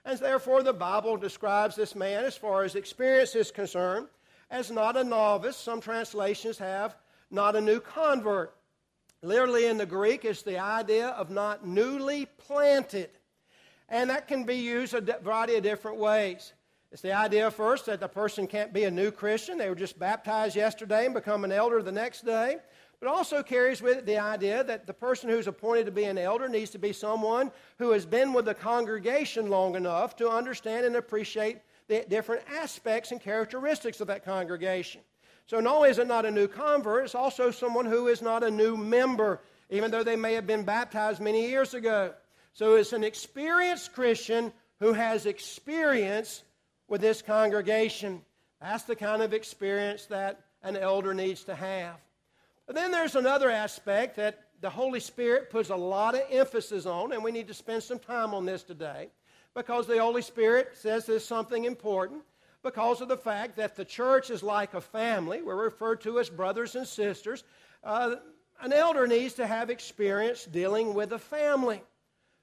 And 0.04 0.18
therefore, 0.20 0.64
the 0.64 0.74
Bible 0.74 1.18
describes 1.18 1.76
this 1.76 1.96
man, 1.96 2.26
as 2.26 2.36
far 2.36 2.64
as 2.64 2.76
experience 2.76 3.36
is 3.36 3.52
concerned, 3.52 4.08
as 4.50 4.72
not 4.72 4.98
a 4.98 5.04
novice. 5.04 5.58
Some 5.58 5.82
translations 5.82 6.58
have 6.58 6.96
not 7.30 7.56
a 7.56 7.62
new 7.62 7.80
convert. 7.80 8.56
Literally 9.22 9.68
in 9.68 9.78
the 9.78 9.86
Greek, 9.86 10.26
it's 10.26 10.42
the 10.42 10.58
idea 10.58 11.10
of 11.10 11.30
not 11.30 11.66
newly 11.66 12.26
planted. 12.26 13.12
And 13.88 14.10
that 14.10 14.28
can 14.28 14.46
be 14.46 14.56
used 14.56 14.94
a 14.96 15.02
variety 15.02 15.56
of 15.56 15.64
different 15.64 15.98
ways. 15.98 16.54
It's 16.92 17.02
the 17.02 17.14
idea 17.14 17.52
first 17.52 17.86
that 17.86 18.00
the 18.00 18.08
person 18.08 18.48
can't 18.48 18.74
be 18.74 18.84
a 18.84 18.92
new 18.92 19.12
Christian. 19.12 19.58
They 19.58 19.70
were 19.70 19.76
just 19.76 20.00
baptized 20.00 20.56
yesterday 20.56 21.06
and 21.06 21.14
become 21.14 21.44
an 21.46 21.52
elder 21.52 21.82
the 21.82 21.92
next 21.92 22.26
day. 22.26 22.58
But 23.02 23.10
also 23.10 23.42
carries 23.42 23.82
with 23.82 23.98
it 23.98 24.06
the 24.06 24.20
idea 24.20 24.64
that 24.64 24.86
the 24.86 24.94
person 24.94 25.28
who's 25.28 25.48
appointed 25.48 25.88
to 25.88 25.92
be 25.92 26.04
an 26.04 26.20
elder 26.20 26.48
needs 26.48 26.70
to 26.72 26.78
be 26.78 26.94
someone 26.94 27.52
who 27.80 27.92
has 27.92 28.06
been 28.06 28.32
with 28.32 28.46
the 28.46 28.54
congregation 28.54 29.50
long 29.50 29.76
enough 29.76 30.16
to 30.18 30.30
understand 30.30 30.86
and 30.86 30.96
appreciate 30.96 31.58
the 31.88 32.06
different 32.08 32.44
aspects 32.48 33.12
and 33.12 33.20
characteristics 33.20 34.02
of 34.02 34.08
that 34.08 34.24
congregation. 34.24 35.02
So 35.48 35.60
not 35.60 35.78
only 35.78 35.90
is 35.90 35.98
it 35.98 36.08
not 36.08 36.28
a 36.28 36.32
new 36.32 36.48
convert, 36.48 37.06
it's 37.06 37.16
also 37.16 37.50
someone 37.50 37.88
who 37.88 38.08
is 38.08 38.22
not 38.22 38.44
a 38.44 38.52
new 38.52 38.78
member, 38.78 39.42
even 39.72 39.90
though 39.90 40.04
they 40.04 40.16
may 40.16 40.36
have 40.36 40.46
been 40.46 40.64
baptized 40.64 41.20
many 41.20 41.50
years 41.50 41.74
ago. 41.74 42.14
So 42.54 42.76
it's 42.76 42.94
an 42.94 43.04
experienced 43.04 43.94
Christian 43.94 44.54
who 44.80 44.94
has 44.94 45.26
experience 45.26 46.44
with 46.88 47.02
this 47.02 47.24
congregation. 47.24 48.22
That's 48.62 48.84
the 48.84 48.96
kind 48.96 49.24
of 49.24 49.34
experience 49.34 50.06
that 50.06 50.40
an 50.62 50.78
elder 50.78 51.16
needs 51.16 51.46
to 51.46 51.56
have. 51.56 51.96
But 52.72 52.80
then 52.80 52.92
there's 52.92 53.18
another 53.18 53.50
aspect 53.50 54.16
that 54.16 54.46
the 54.62 54.70
Holy 54.70 55.02
Spirit 55.02 55.50
puts 55.50 55.72
a 55.72 55.76
lot 55.76 56.16
of 56.16 56.22
emphasis 56.32 56.86
on, 56.86 57.12
and 57.12 57.22
we 57.22 57.34
need 57.34 57.50
to 57.50 57.54
spend 57.54 57.84
some 57.84 58.00
time 58.00 58.34
on 58.34 58.46
this 58.46 58.64
today 58.64 59.10
because 59.54 59.88
the 59.88 60.00
Holy 60.00 60.22
Spirit 60.22 60.70
says 60.76 61.06
there's 61.06 61.26
something 61.26 61.66
important 61.66 62.22
because 62.64 63.02
of 63.02 63.10
the 63.10 63.18
fact 63.18 63.58
that 63.58 63.76
the 63.76 63.84
church 63.84 64.30
is 64.30 64.42
like 64.42 64.74
a 64.74 64.80
family. 64.80 65.42
We're 65.42 65.62
referred 65.62 66.00
to 66.04 66.18
as 66.22 66.30
brothers 66.30 66.76
and 66.76 66.88
sisters. 66.88 67.44
Uh, 67.84 68.16
an 68.62 68.72
elder 68.72 69.06
needs 69.06 69.34
to 69.34 69.46
have 69.46 69.70
experience 69.70 70.46
dealing 70.46 70.94
with 70.94 71.12
a 71.12 71.20
family. 71.20 71.82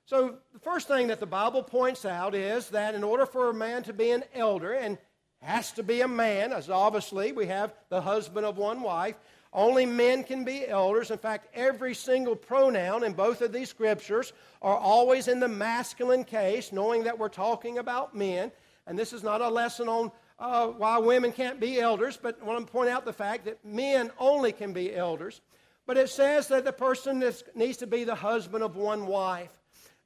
So, 0.05 0.35
the 0.53 0.61
first 0.61 0.88
thing 0.88 1.07
that 1.07 1.21
the 1.21 1.27
Bible 1.27 1.62
points 1.62 2.05
out 2.05 2.35
is 2.35 2.69
that 2.69 2.95
in 2.95 3.03
order 3.03 3.25
for 3.25 3.49
a 3.49 3.55
man 3.55 3.83
to 3.85 3.95
be 3.95 4.11
an 4.11 4.25
elder, 4.35 4.75
and 4.75 4.99
has 5.41 5.73
to 5.73 5.83
be 5.83 6.01
a 6.01 6.09
man, 6.09 6.53
as 6.53 6.69
obviously 6.69 7.33
we 7.33 7.47
have 7.47 7.73
the 7.88 8.01
husband 8.01 8.45
of 8.45 8.59
one 8.59 8.83
wife, 8.83 9.17
Only 9.53 9.87
men 9.87 10.25
can 10.25 10.45
be 10.45 10.69
elders. 10.69 11.11
In 11.11 11.19
fact, 11.19 11.49
every 11.55 11.95
single 11.95 12.37
pronoun 12.37 13.03
in 13.05 13.13
both 13.13 13.41
of 13.41 13.53
these 13.53 13.71
scriptures 13.71 14.33
are 14.61 14.77
always 14.77 15.27
in 15.27 15.41
the 15.41 15.49
masculine 15.49 16.25
case, 16.25 16.71
knowing 16.71 17.05
that 17.05 17.19
we're 17.19 17.29
talking 17.29 17.79
about 17.79 18.15
men. 18.15 18.53
And 18.87 18.99
this 18.99 19.13
is 19.13 19.23
not 19.23 19.41
a 19.41 19.49
lesson 19.49 19.89
on 19.89 20.13
uh, 20.39 20.69
why 20.69 20.99
women 20.99 21.33
can't 21.33 21.59
be 21.59 21.81
elders, 21.81 22.19
but 22.21 22.39
I 22.41 22.45
want 22.45 22.67
to 22.67 22.73
point 22.73 22.91
out 22.91 23.05
the 23.05 23.13
fact 23.13 23.47
that 23.47 23.65
men 23.65 24.11
only 24.19 24.53
can 24.53 24.73
be 24.73 24.95
elders. 24.95 25.41
But 25.87 25.97
it 25.97 26.11
says 26.11 26.49
that 26.49 26.65
the 26.65 26.73
person 26.73 27.25
needs 27.55 27.79
to 27.79 27.87
be 27.87 28.05
the 28.05 28.15
husband 28.15 28.63
of 28.63 28.77
one 28.77 29.07
wife. 29.07 29.51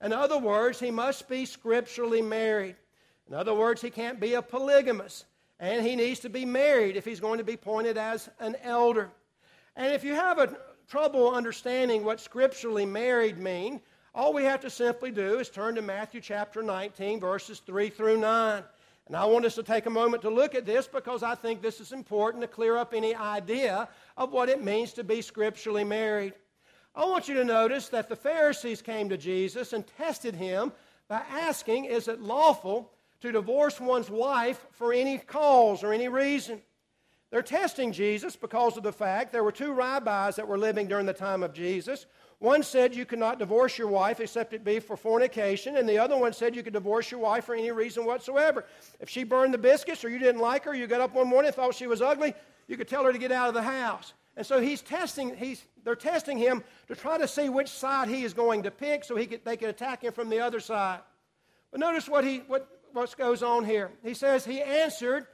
In 0.00 0.12
other 0.12 0.38
words, 0.38 0.78
he 0.78 0.90
must 0.90 1.28
be 1.28 1.44
scripturally 1.44 2.22
married. 2.22 2.76
In 3.28 3.35
other 3.35 3.55
words, 3.55 3.83
he 3.83 3.90
can't 3.90 4.20
be 4.20 4.35
a 4.35 4.42
polygamist. 4.42 5.26
And 5.59 5.85
he 5.85 5.94
needs 5.94 6.20
to 6.20 6.28
be 6.28 6.44
married 6.44 6.96
if 6.96 7.05
he's 7.05 7.20
going 7.20 7.38
to 7.38 7.44
be 7.44 7.57
pointed 7.57 7.98
as 7.98 8.28
an 8.40 8.57
elder. 8.62 9.11
And 9.76 9.92
if 9.92 10.04
you 10.04 10.14
have 10.14 10.38
a 10.38 10.56
trouble 10.88 11.30
understanding 11.30 12.04
what 12.04 12.20
scripturally 12.20 12.85
married 12.85 13.38
mean, 13.38 13.80
all 14.14 14.35
we 14.35 14.44
have 14.44 14.61
to 14.61 14.70
simply 14.70 15.11
do 15.11 15.38
is 15.38 15.48
turn 15.48 15.74
to 15.76 15.82
Matthew 15.82 16.20
chapter 16.20 16.62
19, 16.62 17.18
verses 17.18 17.61
3 17.61 17.88
through 17.88 18.18
9. 18.18 18.62
And 19.06 19.16
I 19.16 19.24
want 19.24 19.46
us 19.46 19.54
to 19.54 19.62
take 19.62 19.87
a 19.87 19.90
moment 19.90 20.22
to 20.22 20.30
look 20.30 20.54
at 20.54 20.66
this 20.66 20.87
because 20.87 21.22
I 21.22 21.35
think 21.35 21.62
this 21.62 21.80
is 21.80 21.92
important 21.92 22.42
to 22.42 22.48
clear 22.48 22.76
up 22.76 22.92
any 22.94 23.14
idea 23.14 23.88
of 24.16 24.32
what 24.32 24.48
it 24.48 24.62
means 24.62 24.92
to 24.94 25.04
be 25.04 25.22
scripturally 25.22 25.85
married. 25.85 26.35
I 26.94 27.06
want 27.06 27.26
you 27.26 27.35
to 27.35 27.44
notice 27.44 27.88
that 27.88 28.08
the 28.11 28.16
Pharisees 28.16 28.82
came 28.82 29.08
to 29.08 29.16
Jesus 29.16 29.72
and 29.72 29.87
tested 29.96 30.35
him 30.35 30.72
by 31.08 31.22
asking, 31.30 31.87
Is 31.87 32.06
it 32.06 32.20
lawful 32.20 32.92
to 33.22 33.32
divorce 33.32 33.80
one's 33.80 34.11
wife 34.11 34.66
for 34.72 34.92
any 34.92 35.18
cause 35.18 35.82
or 35.82 35.92
any 35.92 36.08
reason? 36.08 36.61
They're 37.32 37.40
testing 37.40 37.92
Jesus 37.92 38.36
because 38.36 38.76
of 38.76 38.82
the 38.82 38.92
fact 38.92 39.32
there 39.32 39.42
were 39.42 39.52
two 39.52 39.72
rabbis 39.72 40.36
that 40.36 40.46
were 40.46 40.58
living 40.58 40.86
during 40.86 41.06
the 41.06 41.14
time 41.14 41.42
of 41.42 41.54
Jesus. 41.54 42.04
One 42.40 42.62
said 42.62 42.94
you 42.94 43.06
could 43.06 43.18
not 43.18 43.38
divorce 43.38 43.78
your 43.78 43.88
wife 43.88 44.20
except 44.20 44.52
it 44.52 44.64
be 44.64 44.80
for 44.80 44.98
fornication, 44.98 45.78
and 45.78 45.88
the 45.88 45.96
other 45.96 46.18
one 46.18 46.34
said 46.34 46.54
you 46.54 46.62
could 46.62 46.74
divorce 46.74 47.10
your 47.10 47.20
wife 47.20 47.46
for 47.46 47.54
any 47.54 47.70
reason 47.70 48.04
whatsoever. 48.04 48.66
If 49.00 49.08
she 49.08 49.24
burned 49.24 49.54
the 49.54 49.58
biscuits 49.58 50.04
or 50.04 50.10
you 50.10 50.18
didn't 50.18 50.42
like 50.42 50.64
her, 50.64 50.74
you 50.74 50.86
got 50.86 51.00
up 51.00 51.14
one 51.14 51.26
morning 51.26 51.46
and 51.46 51.56
thought 51.56 51.74
she 51.74 51.86
was 51.86 52.02
ugly, 52.02 52.34
you 52.68 52.76
could 52.76 52.86
tell 52.86 53.02
her 53.02 53.12
to 53.14 53.18
get 53.18 53.32
out 53.32 53.48
of 53.48 53.54
the 53.54 53.62
house. 53.62 54.12
And 54.36 54.44
so 54.46 54.60
he's 54.60 54.82
testing, 54.82 55.34
he's, 55.34 55.64
they're 55.84 55.96
testing 55.96 56.36
him 56.36 56.62
to 56.88 56.94
try 56.94 57.16
to 57.16 57.26
see 57.26 57.48
which 57.48 57.68
side 57.68 58.08
he 58.08 58.24
is 58.24 58.34
going 58.34 58.62
to 58.64 58.70
pick 58.70 59.04
so 59.04 59.16
he 59.16 59.24
could, 59.24 59.42
they 59.42 59.56
could 59.56 59.70
attack 59.70 60.04
him 60.04 60.12
from 60.12 60.28
the 60.28 60.40
other 60.40 60.60
side. 60.60 61.00
But 61.70 61.80
notice 61.80 62.10
what, 62.10 62.24
he, 62.24 62.40
what, 62.46 62.68
what 62.92 63.16
goes 63.16 63.42
on 63.42 63.64
here. 63.64 63.90
He 64.02 64.12
says, 64.12 64.44
He 64.44 64.60
answered, 64.60 65.26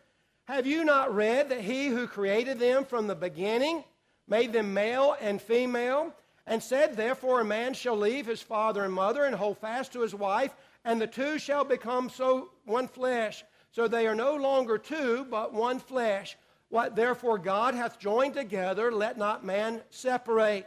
Have 0.48 0.66
you 0.66 0.82
not 0.82 1.14
read 1.14 1.50
that 1.50 1.60
he 1.60 1.88
who 1.88 2.06
created 2.06 2.58
them 2.58 2.86
from 2.86 3.06
the 3.06 3.14
beginning 3.14 3.84
made 4.26 4.50
them 4.54 4.72
male 4.72 5.14
and 5.20 5.42
female? 5.42 6.14
And 6.46 6.62
said, 6.62 6.96
Therefore 6.96 7.42
a 7.42 7.44
man 7.44 7.74
shall 7.74 7.98
leave 7.98 8.24
his 8.24 8.40
father 8.40 8.82
and 8.82 8.94
mother 8.94 9.26
and 9.26 9.36
hold 9.36 9.58
fast 9.58 9.92
to 9.92 10.00
his 10.00 10.14
wife, 10.14 10.56
and 10.86 10.98
the 10.98 11.06
two 11.06 11.38
shall 11.38 11.64
become 11.64 12.08
so 12.08 12.48
one 12.64 12.88
flesh. 12.88 13.44
So 13.72 13.86
they 13.86 14.06
are 14.06 14.14
no 14.14 14.36
longer 14.36 14.78
two, 14.78 15.26
but 15.30 15.52
one 15.52 15.78
flesh. 15.78 16.38
What 16.70 16.96
therefore 16.96 17.36
God 17.36 17.74
hath 17.74 17.98
joined 17.98 18.32
together, 18.32 18.90
let 18.90 19.18
not 19.18 19.44
man 19.44 19.82
separate. 19.90 20.66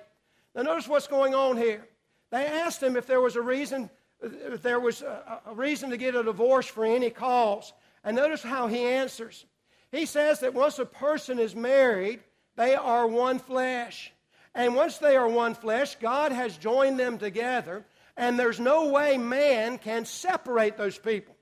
Now 0.54 0.62
notice 0.62 0.88
what's 0.88 1.08
going 1.08 1.34
on 1.34 1.58
here. 1.58 1.88
They 2.30 2.46
asked 2.46 2.84
him 2.84 2.96
if 2.96 3.08
there 3.08 3.20
was 3.20 3.36
a 3.36 3.42
reason, 3.42 3.90
if 4.22 4.62
there 4.62 4.80
was 4.80 5.02
a, 5.02 5.42
a 5.48 5.56
reason 5.56 5.90
to 5.90 5.98
get 5.98 6.14
a 6.14 6.22
divorce 6.22 6.68
for 6.68 6.86
any 6.86 7.10
cause. 7.10 7.74
And 8.04 8.16
notice 8.16 8.44
how 8.44 8.68
he 8.68 8.82
answers. 8.84 9.46
He 9.92 10.06
says 10.06 10.40
that 10.40 10.54
once 10.54 10.80
a 10.80 10.86
person 10.86 11.40
is 11.40 11.56
married, 11.56 12.22
they 12.56 12.76
are 12.76 13.08
one 13.08 13.40
flesh. 13.40 14.14
And 14.54 14.76
once 14.76 14.98
they 14.98 15.16
are 15.16 15.28
one 15.28 15.54
flesh, 15.54 15.96
God 15.96 16.32
has 16.32 16.58
joined 16.58 17.00
them 17.00 17.18
together, 17.18 17.86
and 18.18 18.38
there's 18.38 18.60
no 18.60 18.90
way 18.90 19.18
man 19.18 19.78
can 19.78 20.06
separate 20.06 20.78
those 20.78 20.98
people. 20.98 21.36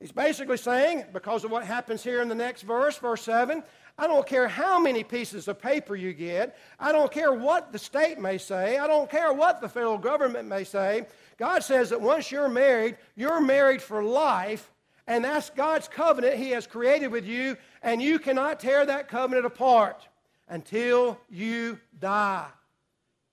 He's 0.00 0.12
basically 0.12 0.58
saying, 0.58 1.06
because 1.12 1.44
of 1.44 1.50
what 1.50 1.64
happens 1.64 2.04
here 2.04 2.22
in 2.22 2.28
the 2.28 2.34
next 2.34 2.62
verse, 2.62 2.96
verse 2.98 3.22
7, 3.22 3.64
I 4.00 4.06
don't 4.06 4.26
care 4.26 4.46
how 4.46 4.78
many 4.78 5.02
pieces 5.02 5.48
of 5.48 5.60
paper 5.60 5.96
you 5.96 6.12
get. 6.12 6.56
I 6.78 6.92
don't 6.92 7.10
care 7.10 7.32
what 7.32 7.72
the 7.72 7.80
state 7.80 8.20
may 8.20 8.38
say. 8.38 8.78
I 8.78 8.86
don't 8.86 9.10
care 9.10 9.32
what 9.32 9.60
the 9.60 9.68
federal 9.68 9.98
government 9.98 10.48
may 10.48 10.62
say. 10.62 11.06
God 11.36 11.64
says 11.64 11.90
that 11.90 12.00
once 12.00 12.30
you're 12.30 12.48
married, 12.48 12.96
you're 13.16 13.40
married 13.40 13.82
for 13.82 14.04
life, 14.04 14.70
and 15.08 15.24
that's 15.24 15.50
God's 15.50 15.88
covenant 15.88 16.36
He 16.36 16.50
has 16.50 16.68
created 16.68 17.08
with 17.08 17.26
you, 17.26 17.56
and 17.82 18.00
you 18.00 18.20
cannot 18.20 18.60
tear 18.60 18.86
that 18.86 19.08
covenant 19.08 19.46
apart 19.46 20.06
until 20.48 21.18
you 21.28 21.80
die, 21.98 22.46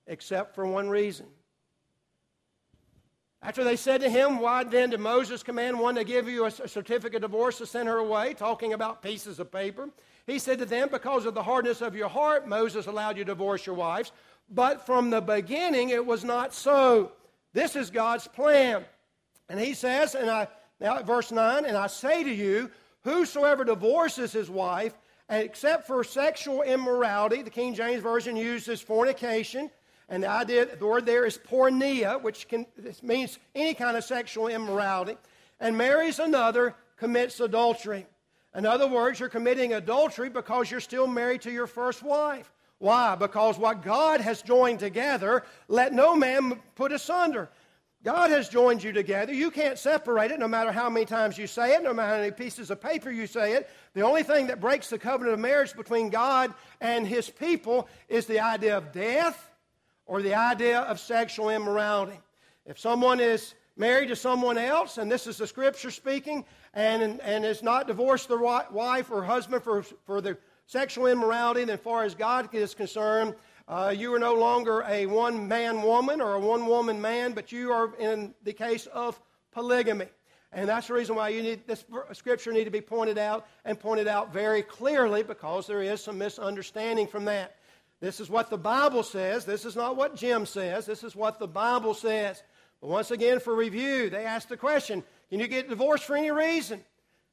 except 0.08 0.56
for 0.56 0.66
one 0.66 0.88
reason 0.88 1.26
after 3.46 3.62
they 3.62 3.76
said 3.76 4.00
to 4.00 4.10
him, 4.10 4.40
Why 4.40 4.64
then 4.64 4.90
did 4.90 4.98
Moses 4.98 5.44
command 5.44 5.78
one 5.78 5.94
to 5.94 6.02
give 6.02 6.28
you 6.28 6.46
a 6.46 6.50
certificate 6.50 7.22
of 7.22 7.30
divorce 7.30 7.58
to 7.58 7.66
send 7.66 7.88
her 7.88 7.98
away, 7.98 8.34
talking 8.34 8.72
about 8.72 9.02
pieces 9.02 9.38
of 9.38 9.52
paper? 9.52 9.88
He 10.26 10.40
said 10.40 10.58
to 10.58 10.66
them, 10.66 10.88
Because 10.90 11.26
of 11.26 11.34
the 11.34 11.44
hardness 11.44 11.80
of 11.80 11.94
your 11.94 12.08
heart, 12.08 12.48
Moses 12.48 12.86
allowed 12.86 13.16
you 13.16 13.24
to 13.24 13.30
divorce 13.30 13.64
your 13.64 13.76
wives. 13.76 14.10
But 14.50 14.84
from 14.84 15.10
the 15.10 15.20
beginning, 15.20 15.90
it 15.90 16.04
was 16.04 16.24
not 16.24 16.54
so. 16.54 17.12
This 17.52 17.76
is 17.76 17.88
God's 17.88 18.26
plan. 18.26 18.84
And 19.48 19.60
he 19.60 19.74
says, 19.74 20.16
and 20.16 20.28
I, 20.28 20.48
now 20.80 20.96
at 20.98 21.06
verse 21.06 21.32
9, 21.32 21.64
and 21.64 21.76
I 21.76 21.86
say 21.86 22.22
to 22.22 22.32
you, 22.32 22.70
whosoever 23.02 23.64
divorces 23.64 24.32
his 24.32 24.50
wife, 24.50 24.94
except 25.28 25.86
for 25.86 26.04
sexual 26.04 26.62
immorality, 26.62 27.42
the 27.42 27.50
King 27.50 27.74
James 27.74 28.02
Version 28.02 28.36
uses 28.36 28.80
fornication, 28.80 29.70
and 30.08 30.22
the 30.22 30.28
idea, 30.28 30.76
the 30.76 30.86
word 30.86 31.06
there 31.06 31.26
is 31.26 31.38
porneia, 31.38 32.22
which 32.22 32.46
can, 32.48 32.66
means 33.02 33.38
any 33.54 33.74
kind 33.74 33.96
of 33.96 34.04
sexual 34.04 34.48
immorality, 34.48 35.16
and 35.58 35.76
marries 35.76 36.18
another, 36.18 36.74
commits 36.96 37.40
adultery. 37.40 38.06
In 38.54 38.64
other 38.64 38.86
words, 38.86 39.20
you're 39.20 39.28
committing 39.28 39.74
adultery 39.74 40.30
because 40.30 40.70
you're 40.70 40.80
still 40.80 41.06
married 41.06 41.42
to 41.42 41.50
your 41.50 41.66
first 41.66 42.02
wife. 42.02 42.52
Why? 42.78 43.14
Because 43.14 43.58
what 43.58 43.82
God 43.82 44.20
has 44.20 44.42
joined 44.42 44.78
together, 44.78 45.44
let 45.68 45.92
no 45.92 46.14
man 46.14 46.60
put 46.74 46.92
asunder. 46.92 47.48
God 48.06 48.30
has 48.30 48.48
joined 48.48 48.84
you 48.84 48.92
together. 48.92 49.34
You 49.34 49.50
can't 49.50 49.76
separate 49.76 50.30
it 50.30 50.38
no 50.38 50.46
matter 50.46 50.70
how 50.70 50.88
many 50.88 51.04
times 51.04 51.36
you 51.36 51.48
say 51.48 51.74
it, 51.74 51.82
no 51.82 51.92
matter 51.92 52.14
how 52.14 52.20
many 52.20 52.30
pieces 52.30 52.70
of 52.70 52.80
paper 52.80 53.10
you 53.10 53.26
say 53.26 53.54
it. 53.54 53.68
The 53.94 54.02
only 54.02 54.22
thing 54.22 54.46
that 54.46 54.60
breaks 54.60 54.88
the 54.88 54.96
covenant 54.96 55.34
of 55.34 55.40
marriage 55.40 55.74
between 55.74 56.08
God 56.08 56.54
and 56.80 57.04
his 57.04 57.28
people 57.28 57.88
is 58.08 58.26
the 58.26 58.38
idea 58.38 58.76
of 58.76 58.92
death 58.92 59.50
or 60.06 60.22
the 60.22 60.36
idea 60.36 60.82
of 60.82 61.00
sexual 61.00 61.50
immorality. 61.50 62.20
If 62.64 62.78
someone 62.78 63.18
is 63.18 63.56
married 63.76 64.06
to 64.10 64.16
someone 64.16 64.56
else, 64.56 64.98
and 64.98 65.10
this 65.10 65.26
is 65.26 65.38
the 65.38 65.46
scripture 65.48 65.90
speaking, 65.90 66.44
and, 66.74 67.20
and 67.20 67.44
is 67.44 67.60
not 67.60 67.88
divorced 67.88 68.28
their 68.28 68.38
wife 68.38 69.10
or 69.10 69.24
husband 69.24 69.64
for, 69.64 69.82
for 69.82 70.20
the 70.20 70.38
sexual 70.66 71.08
immorality, 71.08 71.64
then, 71.64 71.74
as 71.74 71.80
far 71.80 72.04
as 72.04 72.14
God 72.14 72.54
is 72.54 72.72
concerned, 72.72 73.34
uh, 73.68 73.92
you 73.96 74.14
are 74.14 74.18
no 74.18 74.34
longer 74.34 74.84
a 74.86 75.06
one 75.06 75.48
man 75.48 75.82
woman 75.82 76.20
or 76.20 76.34
a 76.34 76.40
one 76.40 76.66
woman 76.66 77.00
man, 77.00 77.32
but 77.32 77.50
you 77.50 77.72
are 77.72 77.94
in 77.96 78.34
the 78.44 78.52
case 78.52 78.86
of 78.86 79.20
polygamy. 79.52 80.06
And 80.52 80.68
that's 80.68 80.86
the 80.86 80.94
reason 80.94 81.16
why 81.16 81.30
you 81.30 81.42
need 81.42 81.66
this 81.66 81.84
scripture 82.12 82.52
need 82.52 82.64
to 82.64 82.70
be 82.70 82.80
pointed 82.80 83.18
out 83.18 83.46
and 83.64 83.78
pointed 83.78 84.06
out 84.06 84.32
very 84.32 84.62
clearly 84.62 85.22
because 85.22 85.66
there 85.66 85.82
is 85.82 86.00
some 86.00 86.16
misunderstanding 86.16 87.08
from 87.08 87.24
that. 87.24 87.56
This 88.00 88.20
is 88.20 88.30
what 88.30 88.50
the 88.50 88.58
Bible 88.58 89.02
says. 89.02 89.44
This 89.44 89.64
is 89.64 89.74
not 89.74 89.96
what 89.96 90.14
Jim 90.14 90.46
says. 90.46 90.86
This 90.86 91.02
is 91.02 91.16
what 91.16 91.38
the 91.38 91.48
Bible 91.48 91.94
says. 91.94 92.42
But 92.80 92.88
once 92.88 93.10
again, 93.10 93.40
for 93.40 93.54
review, 93.54 94.10
they 94.10 94.24
ask 94.24 94.48
the 94.48 94.56
question 94.56 95.02
Can 95.30 95.40
you 95.40 95.48
get 95.48 95.68
divorced 95.68 96.04
for 96.04 96.16
any 96.16 96.30
reason? 96.30 96.84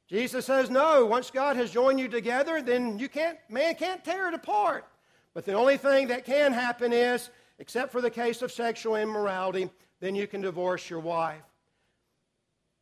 Jesus 0.08 0.46
says, 0.46 0.68
No. 0.68 1.06
Once 1.06 1.30
God 1.30 1.56
has 1.56 1.70
joined 1.70 2.00
you 2.00 2.08
together, 2.08 2.60
then 2.60 2.98
you 2.98 3.08
can't, 3.08 3.38
man 3.48 3.74
can't 3.76 4.04
tear 4.04 4.28
it 4.28 4.34
apart. 4.34 4.86
But 5.34 5.44
the 5.44 5.52
only 5.54 5.76
thing 5.76 6.08
that 6.08 6.24
can 6.24 6.52
happen 6.52 6.92
is, 6.92 7.30
except 7.58 7.92
for 7.92 8.00
the 8.00 8.10
case 8.10 8.40
of 8.40 8.52
sexual 8.52 8.96
immorality, 8.96 9.68
then 10.00 10.14
you 10.14 10.26
can 10.26 10.40
divorce 10.40 10.88
your 10.88 11.00
wife. 11.00 11.42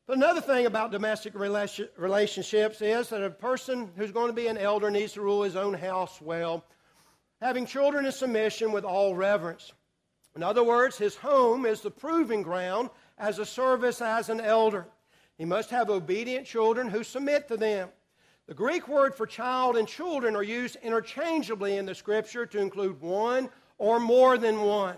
But 0.07 0.17
another 0.17 0.41
thing 0.41 0.67
about 0.67 0.91
domestic 0.91 1.35
relationships 1.35 2.83
is 2.83 3.09
that 3.09 3.23
a 3.23 3.31
person 3.31 3.91
who's 3.97 4.13
going 4.13 4.27
to 4.27 4.33
be 4.33 4.49
an 4.49 4.59
elder 4.59 4.91
needs 4.91 5.15
to 5.15 5.23
rule 5.23 5.43
his 5.43 5.57
own 5.57 5.75
house 5.75 6.21
well 6.21 6.65
having 7.43 7.67
children 7.67 8.07
in 8.07 8.13
submission 8.13 8.71
with 8.71 8.85
all 8.85 9.17
reverence. 9.17 9.73
In 10.37 10.45
other 10.45 10.63
words, 10.63 10.97
his 10.97 11.17
home 11.17 11.67
is 11.67 11.81
the 11.81 11.91
proving 11.91 12.43
ground 12.43 12.89
as 13.19 13.41
a 13.41 13.45
service 13.45 14.01
as 14.01 14.29
an 14.29 14.41
elder. 14.41 14.87
He 15.37 15.45
must 15.45 15.69
have 15.71 15.91
obedient 15.91 16.47
children 16.47 16.89
who 16.89 17.03
submit 17.03 17.49
to 17.49 17.57
them. 17.57 17.89
The 18.49 18.55
Greek 18.55 18.89
word 18.89 19.15
for 19.15 19.25
child 19.25 19.77
and 19.77 19.87
children 19.87 20.35
are 20.35 20.43
used 20.43 20.77
interchangeably 20.83 21.77
in 21.77 21.87
the 21.87 21.95
scripture 21.95 22.45
to 22.47 22.59
include 22.59 23.01
one 23.01 23.49
or 23.79 24.01
more 24.01 24.37
than 24.37 24.63
one. 24.63 24.97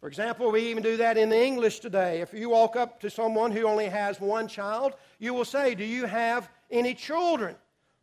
For 0.00 0.08
example, 0.08 0.50
we 0.50 0.62
even 0.62 0.82
do 0.82 0.96
that 0.96 1.16
in 1.16 1.28
the 1.28 1.40
English 1.40 1.78
today. 1.78 2.20
If 2.20 2.34
you 2.34 2.50
walk 2.50 2.74
up 2.74 2.98
to 3.00 3.08
someone 3.08 3.52
who 3.52 3.68
only 3.68 3.86
has 3.86 4.20
one 4.20 4.48
child, 4.48 4.94
you 5.20 5.32
will 5.32 5.44
say, 5.44 5.76
Do 5.76 5.84
you 5.84 6.06
have 6.06 6.50
any 6.72 6.92
children? 6.92 7.54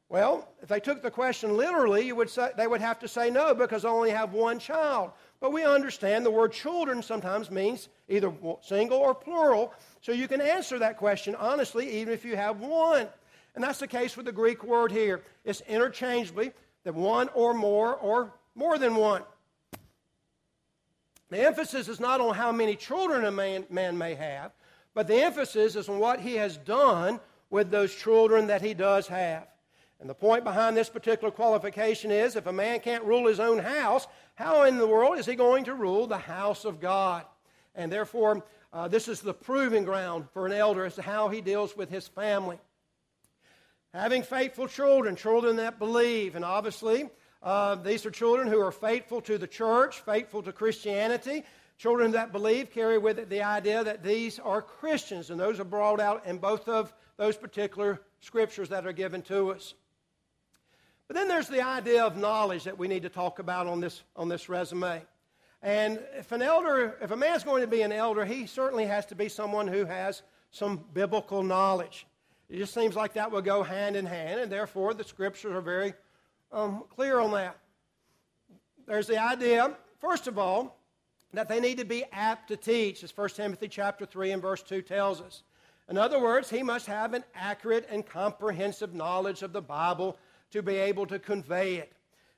Well, 0.08 0.48
if 0.62 0.70
they 0.70 0.80
took 0.80 1.02
the 1.02 1.12
question 1.12 1.58
literally, 1.58 2.08
you 2.08 2.16
would 2.16 2.30
say, 2.30 2.52
they 2.56 2.66
would 2.66 2.82
have 2.82 3.00
to 3.00 3.08
say 3.08 3.30
no 3.30 3.54
because 3.54 3.84
they 3.84 3.90
only 3.90 4.12
have 4.12 4.34
one 4.34 4.60
child. 4.60 5.12
But 5.42 5.52
we 5.52 5.64
understand 5.66 6.26
the 6.26 6.32
word 6.32 6.54
children 6.54 7.04
sometimes 7.04 7.52
means 7.52 7.90
either 8.08 8.34
single 8.62 8.98
or 8.98 9.14
plural, 9.14 9.74
so 10.02 10.14
you 10.14 10.30
can 10.30 10.40
answer 10.40 10.80
that 10.80 10.98
question 10.98 11.36
honestly 11.36 12.00
even 12.00 12.14
if 12.14 12.24
you 12.24 12.38
have 12.38 12.62
one. 12.62 13.10
And 13.60 13.66
that's 13.66 13.80
the 13.80 13.88
case 13.88 14.16
with 14.16 14.26
the 14.26 14.32
Greek 14.32 14.64
word 14.64 14.90
here. 14.90 15.22
It's 15.44 15.60
interchangeably 15.68 16.54
that 16.86 16.96
one 16.96 17.28
or 17.34 17.54
more 17.54 17.94
or 17.96 18.32
more 18.56 18.78
than 18.78 18.96
one. 18.96 19.22
The 21.30 21.46
emphasis 21.46 21.90
is 21.90 22.00
not 22.00 22.22
on 22.22 22.36
how 22.36 22.54
many 22.54 22.78
children 22.78 23.26
a 23.26 23.32
man, 23.32 23.66
man 23.70 23.98
may 23.98 24.16
have, 24.16 24.54
but 24.94 25.08
the 25.08 25.22
emphasis 25.22 25.76
is 25.76 25.90
on 25.90 26.00
what 26.00 26.22
he 26.22 26.36
has 26.36 26.56
done 26.56 27.20
with 27.50 27.70
those 27.70 27.94
children 27.94 28.48
that 28.48 28.62
he 28.62 28.74
does 28.74 29.08
have. 29.08 29.46
And 30.00 30.10
the 30.10 30.16
point 30.16 30.46
behind 30.46 30.78
this 30.78 30.88
particular 30.88 31.30
qualification 31.30 32.12
is 32.12 32.38
if 32.38 32.48
a 32.48 32.54
man 32.54 32.80
can't 32.80 33.04
rule 33.04 33.28
his 33.28 33.42
own 33.42 33.60
house, 33.60 34.08
how 34.36 34.64
in 34.64 34.78
the 34.78 34.88
world 34.88 35.18
is 35.18 35.26
he 35.26 35.36
going 35.36 35.66
to 35.66 35.74
rule 35.74 36.08
the 36.08 36.18
house 36.18 36.64
of 36.64 36.80
God? 36.80 37.26
And 37.76 37.92
therefore, 37.92 38.46
uh, 38.72 38.88
this 38.88 39.10
is 39.10 39.20
the 39.20 39.34
proving 39.34 39.84
ground 39.84 40.30
for 40.32 40.46
an 40.46 40.54
elder 40.54 40.86
as 40.86 40.96
to 40.96 41.02
how 41.02 41.28
he 41.28 41.42
deals 41.42 41.76
with 41.76 41.90
his 41.90 42.08
family. 42.08 42.58
Having 43.94 44.24
faithful 44.24 44.68
children, 44.68 45.16
children 45.16 45.56
that 45.56 45.80
believe, 45.80 46.36
and 46.36 46.46
obviously, 46.46 47.10
uh, 47.42 47.74
these 47.76 48.06
are 48.06 48.12
children 48.12 48.48
who 48.48 48.60
are 48.62 48.72
faithful 48.72 49.20
to 49.22 49.40
the 49.40 49.48
church, 49.48 50.02
faithful 50.02 50.44
to 50.44 50.52
Christianity. 50.52 51.44
Children 51.80 52.12
that 52.12 52.32
believe 52.32 52.70
carry 52.70 53.00
with 53.00 53.18
it 53.18 53.30
the 53.30 53.42
idea 53.42 53.84
that 53.84 54.04
these 54.04 54.38
are 54.38 54.62
Christians, 54.62 55.32
and 55.32 55.40
those 55.40 55.60
are 55.60 55.66
brought 55.66 56.00
out 56.00 56.26
in 56.28 56.38
both 56.38 56.68
of 56.68 56.94
those 57.18 57.36
particular 57.36 58.00
scriptures 58.20 58.70
that 58.70 58.86
are 58.86 58.94
given 58.94 59.24
to 59.24 59.52
us. 59.52 59.74
But 61.08 61.16
then 61.16 61.28
there's 61.28 61.48
the 61.48 61.64
idea 61.64 62.04
of 62.04 62.16
knowledge 62.16 62.66
that 62.66 62.78
we 62.78 62.88
need 62.88 63.04
to 63.04 63.10
talk 63.10 63.40
about 63.40 63.66
on 63.66 63.80
this, 63.80 64.04
on 64.16 64.30
this 64.30 64.50
resume. 64.50 65.02
And 65.64 66.00
if 66.16 66.32
an 66.32 66.44
elder, 66.44 66.96
if 67.02 67.10
a 67.10 67.18
man's 67.18 67.44
going 67.44 67.62
to 67.62 67.68
be 67.68 67.82
an 67.82 67.92
elder, 67.92 68.24
he 68.24 68.46
certainly 68.46 68.86
has 68.86 69.08
to 69.08 69.16
be 69.16 69.30
someone 69.30 69.68
who 69.68 69.86
has 69.86 70.22
some 70.52 70.86
biblical 70.94 71.42
knowledge. 71.42 72.06
It 72.50 72.58
just 72.58 72.74
seems 72.74 72.96
like 72.96 73.14
that 73.14 73.32
will 73.32 73.42
go 73.42 73.62
hand 73.62 73.96
in 73.96 74.06
hand, 74.06 74.42
and 74.42 74.52
therefore 74.52 74.94
the 74.94 75.04
scriptures 75.04 75.54
are 75.54 75.62
very 75.62 75.94
um, 76.52 76.84
clear 76.90 77.20
on 77.20 77.32
that. 77.32 77.58
There's 78.88 79.06
the 79.06 79.22
idea, 79.22 79.76
first 80.00 80.28
of 80.28 80.40
all, 80.40 80.80
that 81.34 81.48
they 81.48 81.60
need 81.60 81.78
to 81.78 81.86
be 81.86 82.06
apt 82.12 82.48
to 82.48 82.58
teach, 82.58 83.04
as 83.04 83.16
1 83.16 83.30
Timothy 83.30 83.68
chapter 83.68 84.06
3 84.06 84.32
and 84.32 84.42
verse 84.42 84.64
2 84.64 84.82
tells 84.82 85.22
us. 85.22 85.44
In 85.90 85.98
other 85.98 86.20
words, 86.20 86.50
he 86.50 86.64
must 86.64 86.88
have 86.88 87.14
an 87.14 87.24
accurate 87.36 87.88
and 87.90 88.04
comprehensive 88.04 88.96
knowledge 88.96 89.44
of 89.44 89.54
the 89.54 89.62
Bible 89.62 90.18
to 90.52 90.64
be 90.64 90.76
able 90.76 91.06
to 91.06 91.20
convey 91.20 91.76
it. 91.76 91.94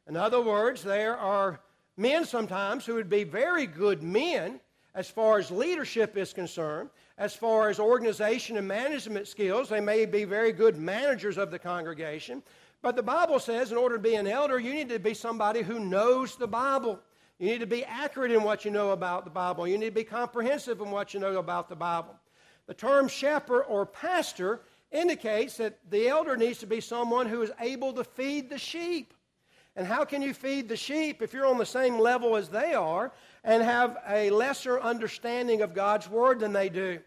In 0.07 0.17
other 0.17 0.41
words, 0.41 0.83
there 0.83 1.17
are 1.17 1.61
men 1.95 2.25
sometimes 2.25 2.85
who 2.85 2.95
would 2.95 3.09
be 3.09 3.23
very 3.23 3.65
good 3.65 4.03
men 4.03 4.59
as 4.93 5.09
far 5.09 5.39
as 5.39 5.51
leadership 5.51 6.17
is 6.17 6.33
concerned, 6.33 6.89
as 7.21 7.35
far 7.35 7.69
as 7.69 7.79
organization 7.79 8.57
and 8.57 8.67
management 8.67 9.27
skills. 9.27 9.69
They 9.69 9.79
may 9.79 10.07
be 10.07 10.23
very 10.23 10.51
good 10.51 10.75
managers 10.75 11.37
of 11.37 11.51
the 11.51 11.59
congregation. 11.59 12.41
But 12.81 12.95
the 12.95 13.03
Bible 13.03 13.37
says 13.37 13.71
in 13.71 13.77
order 13.77 13.97
to 13.97 14.01
be 14.01 14.15
an 14.15 14.25
elder, 14.25 14.59
you 14.59 14.73
need 14.73 14.89
to 14.89 14.97
be 14.97 15.13
somebody 15.13 15.61
who 15.61 15.79
knows 15.79 16.35
the 16.35 16.47
Bible. 16.47 16.99
You 17.37 17.45
need 17.45 17.59
to 17.59 17.67
be 17.67 17.85
accurate 17.85 18.31
in 18.31 18.41
what 18.41 18.65
you 18.65 18.71
know 18.71 18.89
about 18.89 19.23
the 19.23 19.29
Bible. 19.29 19.67
You 19.67 19.77
need 19.77 19.85
to 19.85 19.91
be 19.91 20.03
comprehensive 20.03 20.81
in 20.81 20.89
what 20.89 21.13
you 21.13 21.19
know 21.19 21.37
about 21.37 21.69
the 21.69 21.75
Bible. 21.75 22.15
The 22.65 22.73
term 22.73 23.07
shepherd 23.07 23.65
or 23.65 23.85
pastor 23.85 24.61
indicates 24.91 25.57
that 25.57 25.77
the 25.91 26.07
elder 26.07 26.35
needs 26.35 26.57
to 26.59 26.65
be 26.65 26.81
someone 26.81 27.27
who 27.27 27.43
is 27.43 27.51
able 27.59 27.93
to 27.93 28.03
feed 28.03 28.49
the 28.49 28.57
sheep. 28.57 29.13
And 29.75 29.85
how 29.85 30.05
can 30.05 30.23
you 30.23 30.33
feed 30.33 30.67
the 30.67 30.75
sheep 30.75 31.21
if 31.21 31.33
you're 31.33 31.45
on 31.45 31.59
the 31.59 31.67
same 31.67 31.99
level 31.99 32.35
as 32.35 32.49
they 32.49 32.73
are 32.73 33.11
and 33.43 33.61
have 33.61 33.99
a 34.09 34.31
lesser 34.31 34.81
understanding 34.81 35.61
of 35.61 35.75
God's 35.75 36.09
word 36.09 36.39
than 36.39 36.51
they 36.51 36.67
do? 36.67 36.99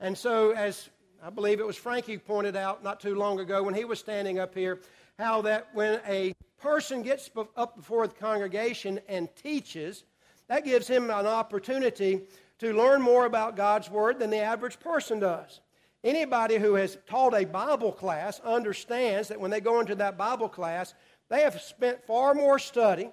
And 0.00 0.16
so, 0.16 0.50
as 0.50 0.90
I 1.22 1.30
believe 1.30 1.60
it 1.60 1.66
was 1.66 1.76
Frankie 1.76 2.18
pointed 2.18 2.56
out 2.56 2.84
not 2.84 3.00
too 3.00 3.14
long 3.14 3.40
ago 3.40 3.62
when 3.62 3.74
he 3.74 3.84
was 3.84 3.98
standing 3.98 4.38
up 4.38 4.54
here, 4.54 4.80
how 5.18 5.42
that 5.42 5.68
when 5.72 6.00
a 6.06 6.34
person 6.58 7.02
gets 7.02 7.30
up 7.56 7.76
before 7.76 8.06
the 8.06 8.14
congregation 8.14 9.00
and 9.08 9.28
teaches, 9.34 10.04
that 10.48 10.64
gives 10.64 10.86
him 10.86 11.04
an 11.04 11.26
opportunity 11.26 12.20
to 12.58 12.72
learn 12.72 13.02
more 13.02 13.26
about 13.26 13.56
God's 13.56 13.90
word 13.90 14.18
than 14.18 14.30
the 14.30 14.38
average 14.38 14.78
person 14.80 15.20
does. 15.20 15.60
Anybody 16.04 16.56
who 16.58 16.74
has 16.74 16.98
taught 17.08 17.34
a 17.34 17.44
Bible 17.44 17.92
class 17.92 18.40
understands 18.40 19.28
that 19.28 19.40
when 19.40 19.50
they 19.50 19.60
go 19.60 19.80
into 19.80 19.94
that 19.96 20.16
Bible 20.16 20.48
class, 20.48 20.94
they 21.28 21.40
have 21.40 21.60
spent 21.60 22.06
far 22.06 22.34
more 22.34 22.58
study 22.58 23.10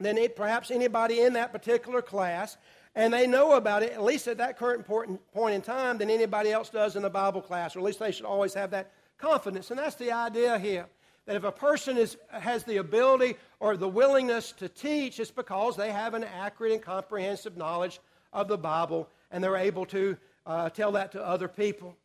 than 0.00 0.18
perhaps 0.34 0.70
anybody 0.70 1.20
in 1.20 1.34
that 1.34 1.52
particular 1.52 2.02
class, 2.02 2.56
and 2.94 3.12
they 3.12 3.26
know 3.26 3.52
about 3.52 3.82
it, 3.82 3.92
at 3.92 4.02
least 4.02 4.28
at 4.28 4.38
that 4.38 4.58
current 4.58 4.86
point 4.86 5.54
in 5.54 5.62
time, 5.62 5.98
than 5.98 6.10
anybody 6.10 6.52
else 6.52 6.68
does 6.68 6.94
in 6.96 7.02
the 7.02 7.10
Bible 7.10 7.40
class, 7.40 7.74
or 7.74 7.78
at 7.78 7.84
least 7.84 7.98
they 7.98 8.12
should 8.12 8.26
always 8.26 8.54
have 8.54 8.70
that 8.72 8.92
confidence. 9.18 9.70
And 9.70 9.78
that's 9.78 9.96
the 9.96 10.12
idea 10.12 10.58
here. 10.58 10.86
That 11.24 11.36
if 11.36 11.44
a 11.44 11.52
person 11.52 11.96
is, 11.96 12.16
has 12.30 12.64
the 12.64 12.78
ability 12.78 13.36
or 13.60 13.76
the 13.76 13.88
willingness 13.88 14.52
to 14.52 14.68
teach, 14.68 15.20
it's 15.20 15.30
because 15.30 15.76
they 15.76 15.92
have 15.92 16.14
an 16.14 16.24
accurate 16.24 16.72
and 16.72 16.82
comprehensive 16.82 17.56
knowledge 17.56 18.00
of 18.32 18.48
the 18.48 18.58
Bible 18.58 19.08
and 19.32 19.42
they're 19.42 19.56
able 19.56 19.86
to 19.86 20.16
uh, 20.46 20.68
tell 20.68 20.92
that 20.92 21.12
to 21.12 21.26
other 21.26 21.48
people. 21.48 21.96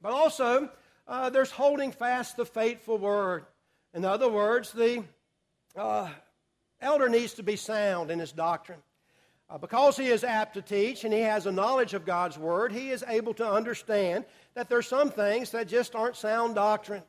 But 0.00 0.12
also, 0.12 0.70
uh, 1.06 1.30
there's 1.30 1.50
holding 1.50 1.92
fast 1.92 2.36
the 2.36 2.46
faithful 2.46 2.98
word. 2.98 3.44
In 3.92 4.04
other 4.04 4.28
words, 4.28 4.72
the 4.72 5.04
uh, 5.76 6.08
elder 6.80 7.08
needs 7.08 7.34
to 7.34 7.42
be 7.42 7.56
sound 7.56 8.10
in 8.10 8.18
his 8.18 8.32
doctrine. 8.32 8.78
Uh, 9.52 9.58
because 9.58 9.98
he 9.98 10.06
is 10.06 10.24
apt 10.24 10.54
to 10.54 10.62
teach 10.62 11.04
and 11.04 11.12
he 11.12 11.20
has 11.20 11.44
a 11.44 11.52
knowledge 11.52 11.92
of 11.92 12.06
God's 12.06 12.38
word, 12.38 12.72
he 12.72 12.88
is 12.88 13.04
able 13.06 13.34
to 13.34 13.46
understand 13.46 14.24
that 14.54 14.70
there's 14.70 14.86
some 14.86 15.10
things 15.10 15.50
that 15.50 15.68
just 15.68 15.94
aren't 15.94 16.16
sound 16.16 16.54
doctrine. 16.54 17.02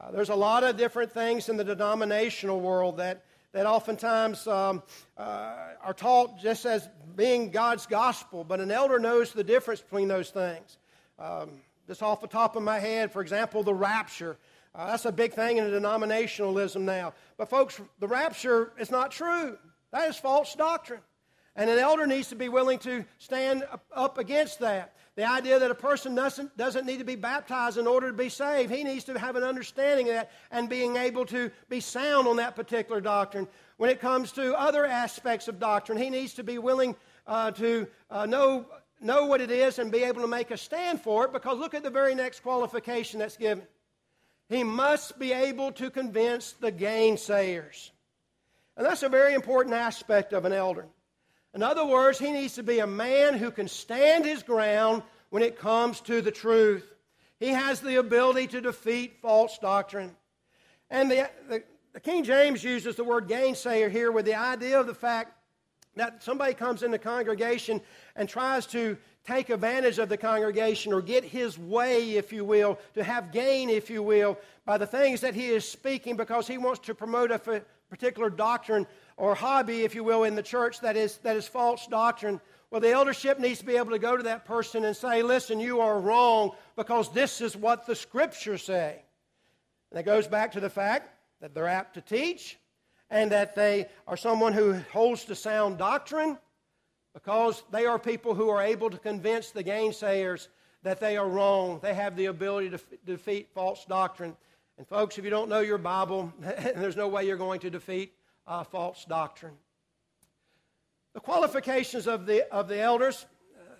Uh, 0.00 0.12
there's 0.12 0.28
a 0.28 0.34
lot 0.36 0.62
of 0.62 0.76
different 0.76 1.10
things 1.10 1.48
in 1.48 1.56
the 1.56 1.64
denominational 1.64 2.60
world 2.60 2.98
that, 2.98 3.24
that 3.50 3.66
oftentimes 3.66 4.46
um, 4.46 4.84
uh, 5.18 5.52
are 5.82 5.92
taught 5.92 6.38
just 6.40 6.64
as 6.64 6.88
being 7.16 7.50
God's 7.50 7.86
gospel, 7.86 8.44
but 8.44 8.60
an 8.60 8.70
elder 8.70 9.00
knows 9.00 9.32
the 9.32 9.42
difference 9.42 9.80
between 9.80 10.06
those 10.06 10.30
things. 10.30 10.78
Um, 11.18 11.50
just 11.88 12.04
off 12.04 12.20
the 12.20 12.28
top 12.28 12.54
of 12.54 12.62
my 12.62 12.78
head, 12.78 13.10
for 13.10 13.20
example, 13.20 13.64
the 13.64 13.74
rapture. 13.74 14.36
Uh, 14.76 14.86
that's 14.86 15.06
a 15.06 15.12
big 15.12 15.32
thing 15.32 15.56
in 15.56 15.64
denominationalism 15.64 16.82
now. 16.82 17.14
But, 17.36 17.50
folks, 17.50 17.80
the 17.98 18.06
rapture 18.06 18.72
is 18.78 18.92
not 18.92 19.10
true. 19.10 19.58
That 19.90 20.08
is 20.08 20.16
false 20.16 20.54
doctrine. 20.54 21.00
And 21.56 21.68
an 21.68 21.78
elder 21.78 22.06
needs 22.06 22.28
to 22.28 22.36
be 22.36 22.48
willing 22.48 22.78
to 22.80 23.04
stand 23.18 23.64
up 23.94 24.18
against 24.18 24.60
that. 24.60 24.94
The 25.16 25.28
idea 25.28 25.58
that 25.58 25.70
a 25.70 25.74
person 25.74 26.14
doesn't, 26.14 26.56
doesn't 26.56 26.86
need 26.86 26.98
to 26.98 27.04
be 27.04 27.16
baptized 27.16 27.76
in 27.76 27.86
order 27.86 28.08
to 28.08 28.16
be 28.16 28.28
saved. 28.28 28.72
He 28.72 28.84
needs 28.84 29.04
to 29.04 29.18
have 29.18 29.36
an 29.36 29.42
understanding 29.42 30.08
of 30.08 30.14
that 30.14 30.30
and 30.50 30.68
being 30.68 30.96
able 30.96 31.26
to 31.26 31.50
be 31.68 31.80
sound 31.80 32.28
on 32.28 32.36
that 32.36 32.54
particular 32.54 33.00
doctrine. 33.00 33.48
When 33.76 33.90
it 33.90 34.00
comes 34.00 34.32
to 34.32 34.58
other 34.58 34.86
aspects 34.86 35.48
of 35.48 35.58
doctrine, 35.58 35.98
he 35.98 36.08
needs 36.08 36.34
to 36.34 36.44
be 36.44 36.58
willing 36.58 36.94
uh, 37.26 37.50
to 37.52 37.88
uh, 38.10 38.26
know, 38.26 38.66
know 39.00 39.26
what 39.26 39.40
it 39.40 39.50
is 39.50 39.78
and 39.78 39.90
be 39.90 40.04
able 40.04 40.22
to 40.22 40.28
make 40.28 40.52
a 40.52 40.56
stand 40.56 41.00
for 41.00 41.24
it 41.24 41.32
because 41.32 41.58
look 41.58 41.74
at 41.74 41.82
the 41.82 41.90
very 41.90 42.14
next 42.14 42.40
qualification 42.40 43.18
that's 43.18 43.36
given. 43.36 43.64
He 44.48 44.64
must 44.64 45.18
be 45.18 45.32
able 45.32 45.72
to 45.72 45.90
convince 45.90 46.52
the 46.52 46.72
gainsayers. 46.72 47.90
And 48.76 48.86
that's 48.86 49.02
a 49.02 49.08
very 49.08 49.34
important 49.34 49.74
aspect 49.74 50.32
of 50.32 50.44
an 50.44 50.52
elder. 50.52 50.86
In 51.54 51.62
other 51.62 51.84
words, 51.84 52.18
he 52.18 52.30
needs 52.30 52.54
to 52.54 52.62
be 52.62 52.78
a 52.78 52.86
man 52.86 53.34
who 53.34 53.50
can 53.50 53.66
stand 53.66 54.24
his 54.24 54.42
ground 54.42 55.02
when 55.30 55.42
it 55.42 55.58
comes 55.58 56.00
to 56.02 56.20
the 56.22 56.30
truth. 56.30 56.94
He 57.38 57.48
has 57.48 57.80
the 57.80 57.96
ability 57.98 58.48
to 58.48 58.60
defeat 58.60 59.18
false 59.20 59.58
doctrine. 59.58 60.14
And 60.90 61.10
the, 61.10 61.30
the, 61.48 61.62
the 61.92 62.00
King 62.00 62.22
James 62.22 62.62
uses 62.62 62.96
the 62.96 63.04
word 63.04 63.28
gainsayer 63.28 63.90
here 63.90 64.12
with 64.12 64.26
the 64.26 64.34
idea 64.34 64.78
of 64.78 64.86
the 64.86 64.94
fact 64.94 65.32
that 65.96 66.22
somebody 66.22 66.54
comes 66.54 66.82
in 66.82 66.90
the 66.90 66.98
congregation 66.98 67.80
and 68.14 68.28
tries 68.28 68.66
to 68.66 68.96
take 69.26 69.50
advantage 69.50 69.98
of 69.98 70.08
the 70.08 70.16
congregation 70.16 70.92
or 70.92 71.02
get 71.02 71.24
his 71.24 71.58
way, 71.58 72.12
if 72.12 72.32
you 72.32 72.44
will, 72.44 72.78
to 72.94 73.02
have 73.02 73.32
gain, 73.32 73.68
if 73.68 73.90
you 73.90 74.02
will, 74.02 74.38
by 74.64 74.78
the 74.78 74.86
things 74.86 75.20
that 75.20 75.34
he 75.34 75.48
is 75.48 75.68
speaking 75.68 76.16
because 76.16 76.46
he 76.46 76.58
wants 76.58 76.80
to 76.80 76.94
promote 76.94 77.30
a 77.30 77.62
particular 77.90 78.30
doctrine 78.30 78.86
or 79.20 79.34
hobby, 79.34 79.82
if 79.82 79.94
you 79.94 80.02
will, 80.02 80.24
in 80.24 80.34
the 80.34 80.42
church 80.42 80.80
that 80.80 80.96
is, 80.96 81.18
that 81.18 81.36
is 81.36 81.46
false 81.46 81.86
doctrine. 81.86 82.40
Well, 82.70 82.80
the 82.80 82.90
eldership 82.90 83.38
needs 83.38 83.58
to 83.58 83.66
be 83.66 83.76
able 83.76 83.90
to 83.90 83.98
go 83.98 84.16
to 84.16 84.22
that 84.22 84.46
person 84.46 84.86
and 84.86 84.96
say, 84.96 85.22
listen, 85.22 85.60
you 85.60 85.80
are 85.80 86.00
wrong 86.00 86.52
because 86.74 87.12
this 87.12 87.42
is 87.42 87.54
what 87.54 87.86
the 87.86 87.94
scriptures 87.94 88.62
say. 88.62 89.02
And 89.90 89.98
that 89.98 90.06
goes 90.06 90.26
back 90.26 90.52
to 90.52 90.60
the 90.60 90.70
fact 90.70 91.10
that 91.42 91.54
they're 91.54 91.68
apt 91.68 91.94
to 91.94 92.00
teach 92.00 92.58
and 93.10 93.30
that 93.30 93.54
they 93.54 93.88
are 94.06 94.16
someone 94.16 94.54
who 94.54 94.80
holds 94.90 95.24
to 95.26 95.34
sound 95.34 95.76
doctrine 95.76 96.38
because 97.12 97.62
they 97.70 97.84
are 97.84 97.98
people 97.98 98.34
who 98.34 98.48
are 98.48 98.62
able 98.62 98.88
to 98.88 98.98
convince 98.98 99.50
the 99.50 99.62
gainsayers 99.62 100.48
that 100.82 100.98
they 100.98 101.18
are 101.18 101.28
wrong. 101.28 101.78
They 101.82 101.92
have 101.92 102.16
the 102.16 102.26
ability 102.26 102.70
to 102.70 102.76
f- 102.76 102.84
defeat 103.04 103.50
false 103.52 103.84
doctrine. 103.84 104.34
And, 104.78 104.88
folks, 104.88 105.18
if 105.18 105.24
you 105.24 105.30
don't 105.30 105.50
know 105.50 105.60
your 105.60 105.76
Bible, 105.76 106.32
there's 106.40 106.96
no 106.96 107.08
way 107.08 107.26
you're 107.26 107.36
going 107.36 107.60
to 107.60 107.70
defeat 107.70 108.14
uh, 108.46 108.64
false 108.64 109.04
doctrine. 109.04 109.54
The 111.12 111.20
qualifications 111.20 112.06
of 112.06 112.26
the, 112.26 112.52
of 112.52 112.68
the 112.68 112.80
elders 112.80 113.26
uh, 113.56 113.74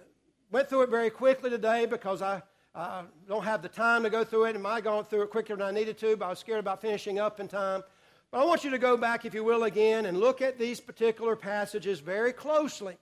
went 0.50 0.68
through 0.68 0.82
it 0.82 0.90
very 0.90 1.10
quickly 1.10 1.50
today 1.50 1.86
because 1.86 2.22
I 2.22 2.42
uh, 2.74 3.02
don't 3.28 3.44
have 3.44 3.62
the 3.62 3.68
time 3.68 4.02
to 4.02 4.10
go 4.10 4.24
through 4.24 4.46
it, 4.46 4.56
and 4.56 4.66
I 4.66 4.80
gone 4.80 5.04
through 5.04 5.22
it 5.22 5.30
quicker 5.30 5.56
than 5.56 5.66
I 5.66 5.70
needed 5.70 5.98
to, 5.98 6.16
but 6.16 6.26
I 6.26 6.30
was 6.30 6.38
scared 6.38 6.60
about 6.60 6.80
finishing 6.80 7.18
up 7.18 7.40
in 7.40 7.48
time. 7.48 7.82
But 8.30 8.42
I 8.42 8.44
want 8.44 8.62
you 8.62 8.70
to 8.70 8.78
go 8.78 8.96
back, 8.96 9.24
if 9.24 9.34
you 9.34 9.42
will, 9.42 9.64
again 9.64 10.06
and 10.06 10.18
look 10.18 10.40
at 10.40 10.58
these 10.58 10.80
particular 10.80 11.34
passages 11.34 11.98
very 11.98 12.32
closely. 12.32 12.96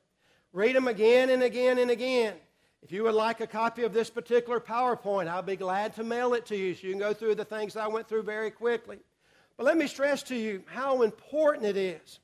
Read 0.53 0.75
them 0.75 0.89
again 0.89 1.31
and 1.31 1.43
again 1.43 1.79
and 1.79 1.91
again. 1.91 2.35
If 2.83 2.93
you 2.93 3.03
would 3.03 3.15
like 3.15 3.41
a 3.41 3.47
copy 3.47 3.83
of 3.83 3.93
this 3.93 4.09
particular 4.09 4.61
PowerPoint, 4.61 5.29
I'll 5.29 5.43
be 5.43 5.57
glad 5.57 5.95
to 5.97 6.05
mail 6.05 6.33
it 6.33 6.47
to 6.47 6.57
you 6.57 6.75
so 6.75 6.87
you 6.87 6.93
can 6.93 7.01
go 7.01 7.13
through 7.13 7.35
the 7.35 7.45
things 7.45 7.77
I 7.77 7.89
went 7.89 8.09
through 8.09 8.23
very 8.23 8.51
quickly. 8.51 9.01
But 9.59 9.67
let 9.67 9.77
me 9.77 9.89
stress 9.89 10.23
to 10.25 10.37
you 10.37 10.63
how 10.67 11.03
important 11.03 11.67
it 11.67 11.77
is 11.77 12.21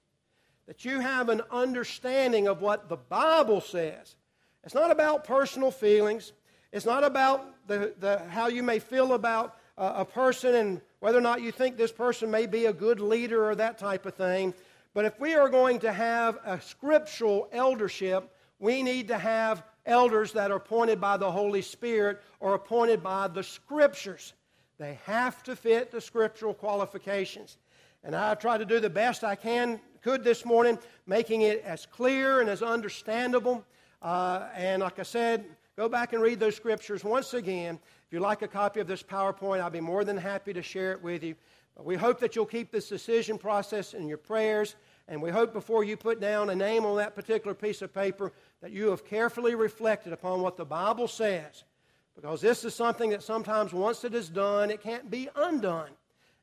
that 0.67 0.85
you 0.85 1.01
have 1.01 1.29
an 1.29 1.43
understanding 1.51 2.47
of 2.47 2.63
what 2.63 2.89
the 2.89 2.97
Bible 2.97 3.61
says. 3.61 4.17
It's 4.63 4.75
not 4.75 4.91
about 4.91 5.25
personal 5.25 5.71
feelings. 5.71 6.33
It's 6.73 6.87
not 6.87 7.05
about 7.05 7.67
the, 7.67 7.93
the, 8.01 8.21
how 8.31 8.47
you 8.47 8.63
may 8.63 8.79
feel 8.79 9.13
about 9.13 9.59
uh, 9.77 9.93
a 9.97 10.05
person 10.05 10.55
and 10.55 10.81
whether 11.01 11.19
or 11.19 11.23
not 11.23 11.43
you 11.43 11.53
think 11.53 11.77
this 11.77 11.93
person 11.93 12.31
may 12.31 12.47
be 12.47 12.67
a 12.67 12.73
good 12.73 13.01
leader 13.01 13.45
or 13.45 13.55
that 13.57 13.79
type 13.79 14.07
of 14.07 14.15
thing. 14.15 14.55
But 14.95 15.05
if 15.05 15.19
we 15.21 15.35
are 15.35 15.49
going 15.49 15.81
to 15.81 15.93
have 15.93 16.39
a 16.47 16.61
scriptural 16.61 17.49
eldership, 17.53 18.33
we 18.59 18.83
need 18.83 19.09
to 19.09 19.19
have 19.19 19.65
elders 19.85 20.33
that 20.33 20.51
are 20.51 20.57
appointed 20.57 21.01
by 21.01 21.17
the 21.17 21.31
Holy 21.31 21.63
Spirit 21.63 22.23
or 22.41 22.55
appointed 22.55 23.03
by 23.03 23.29
the 23.29 23.43
Scriptures. 23.43 24.33
They 24.79 24.99
have 25.05 25.43
to 25.45 25.55
fit 25.55 25.91
the 25.91 26.01
scriptural 26.01 26.55
qualifications. 26.55 27.59
And 28.03 28.15
I 28.15 28.35
try 28.35 28.59
to 28.59 28.65
do 28.65 28.81
the 28.81 28.91
best 28.91 29.25
I 29.25 29.35
can, 29.35 29.81
could 30.03 30.25
this 30.25 30.45
morning, 30.45 30.79
making 31.07 31.43
it 31.43 31.63
as 31.65 31.87
clear 31.87 32.41
and 32.41 32.51
as 32.51 32.63
understandable. 32.63 33.65
Uh, 34.03 34.49
and 34.55 34.83
like 34.83 34.99
I 34.99 35.05
said, 35.05 35.45
go 35.77 35.89
back 35.89 36.13
and 36.13 36.21
read 36.21 36.39
those 36.39 36.57
scriptures 36.57 37.03
once 37.03 37.33
again. 37.33 37.79
If 38.07 38.13
you'd 38.13 38.21
like 38.21 38.43
a 38.43 38.49
copy 38.49 38.81
of 38.81 38.87
this 38.87 39.03
PowerPoint, 39.03 39.61
I'll 39.61 39.71
be 39.71 39.81
more 39.81 40.05
than 40.05 40.17
happy 40.17 40.53
to 40.53 40.63
share 40.63 40.93
it 40.93 41.03
with 41.03 41.23
you. 41.23 41.35
But 41.77 41.87
we 41.87 41.97
hope 41.97 42.21
that 42.21 42.37
you'll 42.37 42.47
keep 42.47 42.71
this 42.71 42.89
decision 42.89 43.39
process 43.39 43.95
in 43.95 44.07
your 44.07 44.19
prayers. 44.19 44.77
And 45.09 45.23
we 45.23 45.31
hope 45.31 45.53
before 45.53 45.85
you 45.85 45.97
put 45.97 46.21
down 46.21 46.51
a 46.51 46.55
name 46.55 46.85
on 46.85 46.97
that 46.97 47.15
particular 47.15 47.55
piece 47.55 47.81
of 47.81 47.93
paper 47.93 48.33
that 48.61 48.71
you 48.71 48.91
have 48.91 49.07
carefully 49.07 49.55
reflected 49.55 50.13
upon 50.13 50.43
what 50.43 50.57
the 50.57 50.65
Bible 50.65 51.09
says. 51.09 51.65
Because 52.15 52.41
this 52.41 52.65
is 52.65 52.75
something 52.75 53.11
that 53.11 53.23
sometimes, 53.23 53.73
once 53.73 54.05
it 54.05 54.15
is 54.15 54.29
done, 54.29 54.71
it 54.71 54.83
can't 54.83 55.11
be 55.11 55.29
undone. 55.35 55.91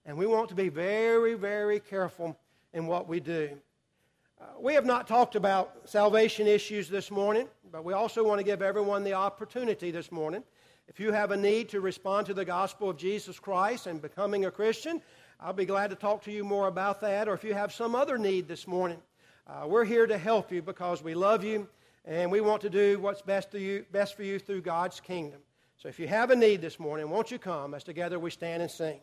And 0.06 0.18
we 0.18 0.26
want 0.26 0.50
to 0.50 0.56
be 0.56 0.70
very, 0.70 1.34
very 1.36 1.80
careful 1.80 2.38
in 2.74 2.88
what 2.88 3.08
we 3.08 3.20
do. 3.20 3.52
Uh, 4.40 4.46
we 4.60 4.74
have 4.74 4.86
not 4.86 5.08
talked 5.08 5.36
about 5.36 5.88
salvation 5.88 6.48
issues 6.48 6.90
this 6.90 7.12
morning, 7.12 7.48
but 7.72 7.86
we 7.86 7.94
also 7.94 8.24
want 8.24 8.40
to 8.40 8.44
give 8.44 8.62
everyone 8.62 9.04
the 9.04 9.14
opportunity 9.14 9.92
this 9.92 10.12
morning. 10.12 10.44
If 10.88 11.00
you 11.00 11.12
have 11.12 11.32
a 11.32 11.38
need 11.38 11.70
to 11.70 11.80
respond 11.80 12.26
to 12.26 12.34
the 12.34 12.44
gospel 12.44 12.90
of 12.90 12.98
Jesus 12.98 13.40
Christ 13.40 13.88
and 13.88 14.02
becoming 14.02 14.46
a 14.46 14.52
Christian, 14.52 15.02
I'll 15.40 15.54
be 15.54 15.66
glad 15.66 15.90
to 15.92 15.96
talk 15.96 16.24
to 16.24 16.32
you 16.32 16.44
more 16.44 16.68
about 16.68 17.00
that. 17.02 17.30
Or 17.30 17.34
if 17.34 17.44
you 17.44 17.54
have 17.54 17.72
some 17.72 17.96
other 17.96 18.18
need 18.18 18.48
this 18.48 18.68
morning, 18.68 19.00
uh, 19.48 19.68
we're 19.68 19.86
here 19.86 20.08
to 20.08 20.18
help 20.18 20.52
you 20.52 20.62
because 20.62 21.04
we 21.04 21.14
love 21.14 21.44
you 21.44 21.68
and 22.04 22.32
we 22.32 22.42
want 22.42 22.62
to 22.64 22.70
do 22.70 23.00
what's 23.00 23.22
best, 23.22 23.54
you, 23.54 23.86
best 23.92 24.16
for 24.16 24.24
you 24.24 24.40
through 24.40 24.62
God's 24.62 25.00
kingdom. 25.00 25.40
So 25.82 25.90
if 25.90 26.00
you 26.00 26.08
have 26.08 26.30
a 26.30 26.36
need 26.36 26.62
this 26.62 26.80
morning, 26.80 27.10
won't 27.10 27.32
you 27.32 27.40
come 27.40 27.74
as 27.74 27.84
together 27.84 28.20
we 28.20 28.30
stand 28.30 28.62
and 28.62 28.70
sing? 28.70 29.00